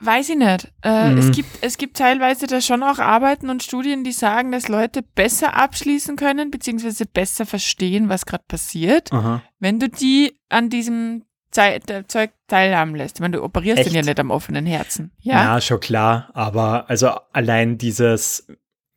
Weiß 0.00 0.30
ich 0.30 0.36
nicht. 0.36 0.72
Äh, 0.82 1.10
Mhm. 1.10 1.18
es, 1.18 1.30
gibt, 1.30 1.48
es 1.60 1.76
gibt 1.76 1.96
teilweise 1.98 2.46
da 2.46 2.60
schon 2.60 2.82
auch 2.82 2.98
Arbeiten 2.98 3.50
und 3.50 3.62
Studien, 3.62 4.02
die 4.02 4.12
sagen, 4.12 4.50
dass 4.50 4.68
Leute 4.68 5.02
besser 5.02 5.54
abschließen 5.56 6.16
können, 6.16 6.50
beziehungsweise 6.50 7.04
besser 7.06 7.44
verstehen, 7.44 8.08
was 8.08 8.24
gerade 8.24 8.44
passiert, 8.48 9.12
Aha. 9.12 9.42
wenn 9.58 9.78
du 9.78 9.88
die 9.88 10.38
an 10.48 10.70
diesem 10.70 11.24
der 11.54 12.06
Zeug 12.06 12.30
teilhaben 12.46 12.94
lässt. 12.94 13.16
Ich 13.16 13.20
meine, 13.20 13.36
du 13.38 13.42
operierst 13.42 13.78
den 13.80 13.86
Echt? 13.88 13.96
ja 13.96 14.02
nicht 14.02 14.20
am 14.20 14.30
offenen 14.30 14.66
Herzen. 14.66 15.10
Ja. 15.18 15.42
Ja, 15.56 15.60
schon 15.60 15.80
klar. 15.80 16.30
Aber 16.32 16.88
also 16.88 17.08
allein 17.32 17.76
dieses, 17.76 18.46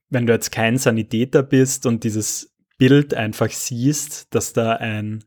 wenn 0.09 0.27
du 0.27 0.33
jetzt 0.33 0.51
kein 0.51 0.77
Sanitäter 0.77 1.41
bist 1.41 1.87
und 1.87 2.03
dieses 2.03 2.53
Bild 2.77 3.15
einfach 3.15 3.49
siehst, 3.49 4.33
dass 4.35 4.53
da 4.53 4.73
ein 4.73 5.23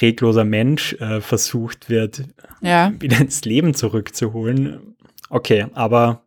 regloser 0.00 0.44
Mensch 0.44 0.94
äh, 0.94 1.20
versucht 1.20 1.88
wird, 1.90 2.24
Ja. 2.60 2.92
wieder 3.00 3.18
ins 3.18 3.44
Leben 3.44 3.74
zurückzuholen. 3.74 4.96
Okay, 5.30 5.66
aber 5.74 6.26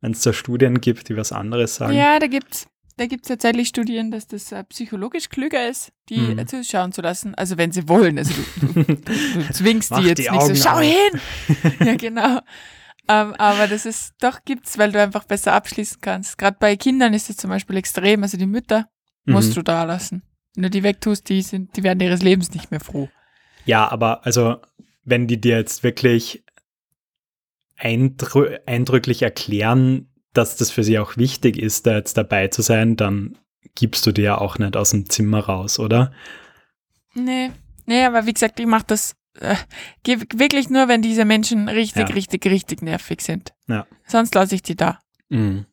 wenn 0.00 0.12
es 0.12 0.20
da 0.22 0.32
Studien 0.32 0.80
gibt, 0.80 1.08
die 1.08 1.16
was 1.16 1.32
anderes 1.32 1.76
sagen. 1.76 1.94
Ja, 1.94 2.18
da 2.18 2.26
gibt's 2.26 2.66
da 2.96 3.06
gibt's 3.06 3.26
tatsächlich 3.26 3.66
Studien, 3.66 4.12
dass 4.12 4.28
das 4.28 4.52
äh, 4.52 4.62
psychologisch 4.64 5.28
klüger 5.28 5.68
ist, 5.68 5.90
die 6.10 6.18
Mhm. 6.18 6.38
äh, 6.38 6.46
zuschauen 6.46 6.92
zu 6.92 7.02
lassen. 7.02 7.34
Also 7.34 7.58
wenn 7.58 7.72
sie 7.72 7.88
wollen. 7.88 8.18
Also 8.18 8.32
du, 8.60 8.72
du, 8.72 8.84
du 8.84 9.02
zwingst 9.52 9.90
die 9.96 10.02
jetzt 10.02 10.18
die 10.18 10.22
nicht 10.22 10.30
Augen 10.30 10.54
so, 10.54 10.62
schau 10.62 10.76
auf. 10.76 10.80
hin! 10.82 11.20
ja, 11.86 11.96
genau. 11.96 12.38
Ähm, 13.08 13.34
aber 13.34 13.66
das 13.66 13.84
ist, 13.84 14.12
doch 14.20 14.44
gibt's, 14.44 14.78
weil 14.78 14.92
du 14.92 15.00
einfach 15.02 15.24
besser 15.24 15.54
abschließen 15.54 15.98
kannst. 16.00 16.38
Gerade 16.38 16.56
bei 16.60 16.76
Kindern 16.76 17.14
ist 17.14 17.28
es 17.30 17.36
zum 17.36 17.50
Beispiel 17.50 17.76
extrem. 17.78 18.22
Also 18.22 18.38
die 18.38 18.46
Mütter 18.46 18.86
musst 19.26 19.50
Mhm. 19.50 19.54
du 19.54 19.62
da 19.62 19.82
lassen. 19.82 20.22
Wenn 20.54 20.62
du 20.64 20.70
die 20.70 20.82
wegtust, 20.82 21.28
die 21.28 21.42
sind, 21.42 21.76
die 21.76 21.82
werden 21.82 22.00
ihres 22.00 22.22
Lebens 22.22 22.52
nicht 22.52 22.70
mehr 22.70 22.80
froh. 22.80 23.08
Ja, 23.64 23.88
aber 23.90 24.24
also, 24.26 24.56
wenn 25.04 25.26
die 25.26 25.40
dir 25.40 25.56
jetzt 25.56 25.82
wirklich 25.82 26.44
eindrü 27.76 28.58
eindrücklich 28.66 29.22
erklären, 29.22 30.08
dass 30.32 30.56
das 30.56 30.70
für 30.70 30.84
sie 30.84 30.98
auch 30.98 31.16
wichtig 31.16 31.58
ist, 31.58 31.86
da 31.86 31.96
jetzt 31.96 32.16
dabei 32.16 32.48
zu 32.48 32.62
sein, 32.62 32.96
dann 32.96 33.38
gibst 33.74 34.06
du 34.06 34.12
dir 34.12 34.24
ja 34.24 34.38
auch 34.38 34.58
nicht 34.58 34.76
aus 34.76 34.90
dem 34.90 35.08
Zimmer 35.08 35.40
raus, 35.40 35.78
oder? 35.78 36.12
Nee. 37.14 37.50
Nee, 37.86 38.04
aber 38.04 38.26
wie 38.26 38.32
gesagt, 38.32 38.58
ich 38.60 38.66
mache 38.66 38.84
das 38.86 39.16
äh, 39.40 39.56
wirklich 40.34 40.70
nur, 40.70 40.88
wenn 40.88 41.02
diese 41.02 41.24
Menschen 41.24 41.68
richtig, 41.68 42.08
Ja. 42.08 42.14
richtig, 42.14 42.46
richtig 42.46 42.82
nervig 42.82 43.20
sind. 43.20 43.52
Ja. 43.66 43.86
Sonst 44.06 44.34
lasse 44.34 44.54
ich 44.54 44.62
die 44.62 44.76
da. 44.76 45.00
Mhm. 45.28 45.66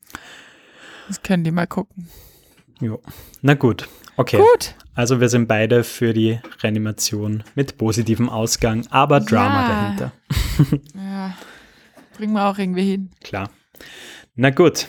Das 1.07 1.21
können 1.21 1.43
die 1.43 1.51
mal 1.51 1.67
gucken. 1.67 2.09
Jo. 2.79 3.01
Na 3.41 3.53
gut. 3.53 3.87
Okay. 4.21 4.37
Gut. 4.37 4.75
Also 4.93 5.19
wir 5.21 5.29
sind 5.29 5.47
beide 5.47 5.83
für 5.83 6.13
die 6.13 6.39
Reanimation 6.61 7.43
mit 7.55 7.77
positivem 7.77 8.29
Ausgang, 8.29 8.85
aber 8.89 9.19
Drama 9.19 9.61
Ja. 9.67 9.67
dahinter. 9.69 10.11
Ja. 10.95 11.37
Bringen 12.17 12.33
wir 12.33 12.45
auch 12.45 12.57
irgendwie 12.57 12.91
hin. 12.91 13.11
Klar. 13.23 13.49
Na 14.35 14.49
gut. 14.49 14.87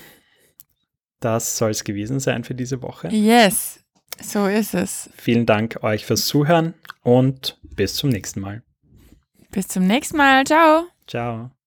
Das 1.20 1.56
soll 1.56 1.70
es 1.70 1.84
gewesen 1.84 2.18
sein 2.20 2.42
für 2.44 2.54
diese 2.54 2.82
Woche. 2.82 3.08
Yes. 3.08 3.78
So 4.20 4.46
ist 4.46 4.74
es. 4.74 5.08
Vielen 5.16 5.46
Dank 5.46 5.82
euch 5.82 6.04
fürs 6.04 6.26
Zuhören 6.26 6.74
und 7.02 7.58
bis 7.62 7.94
zum 7.94 8.10
nächsten 8.10 8.40
Mal. 8.40 8.62
Bis 9.50 9.68
zum 9.68 9.86
nächsten 9.86 10.16
Mal. 10.16 10.44
Ciao. 10.44 10.86
Ciao. 11.06 11.61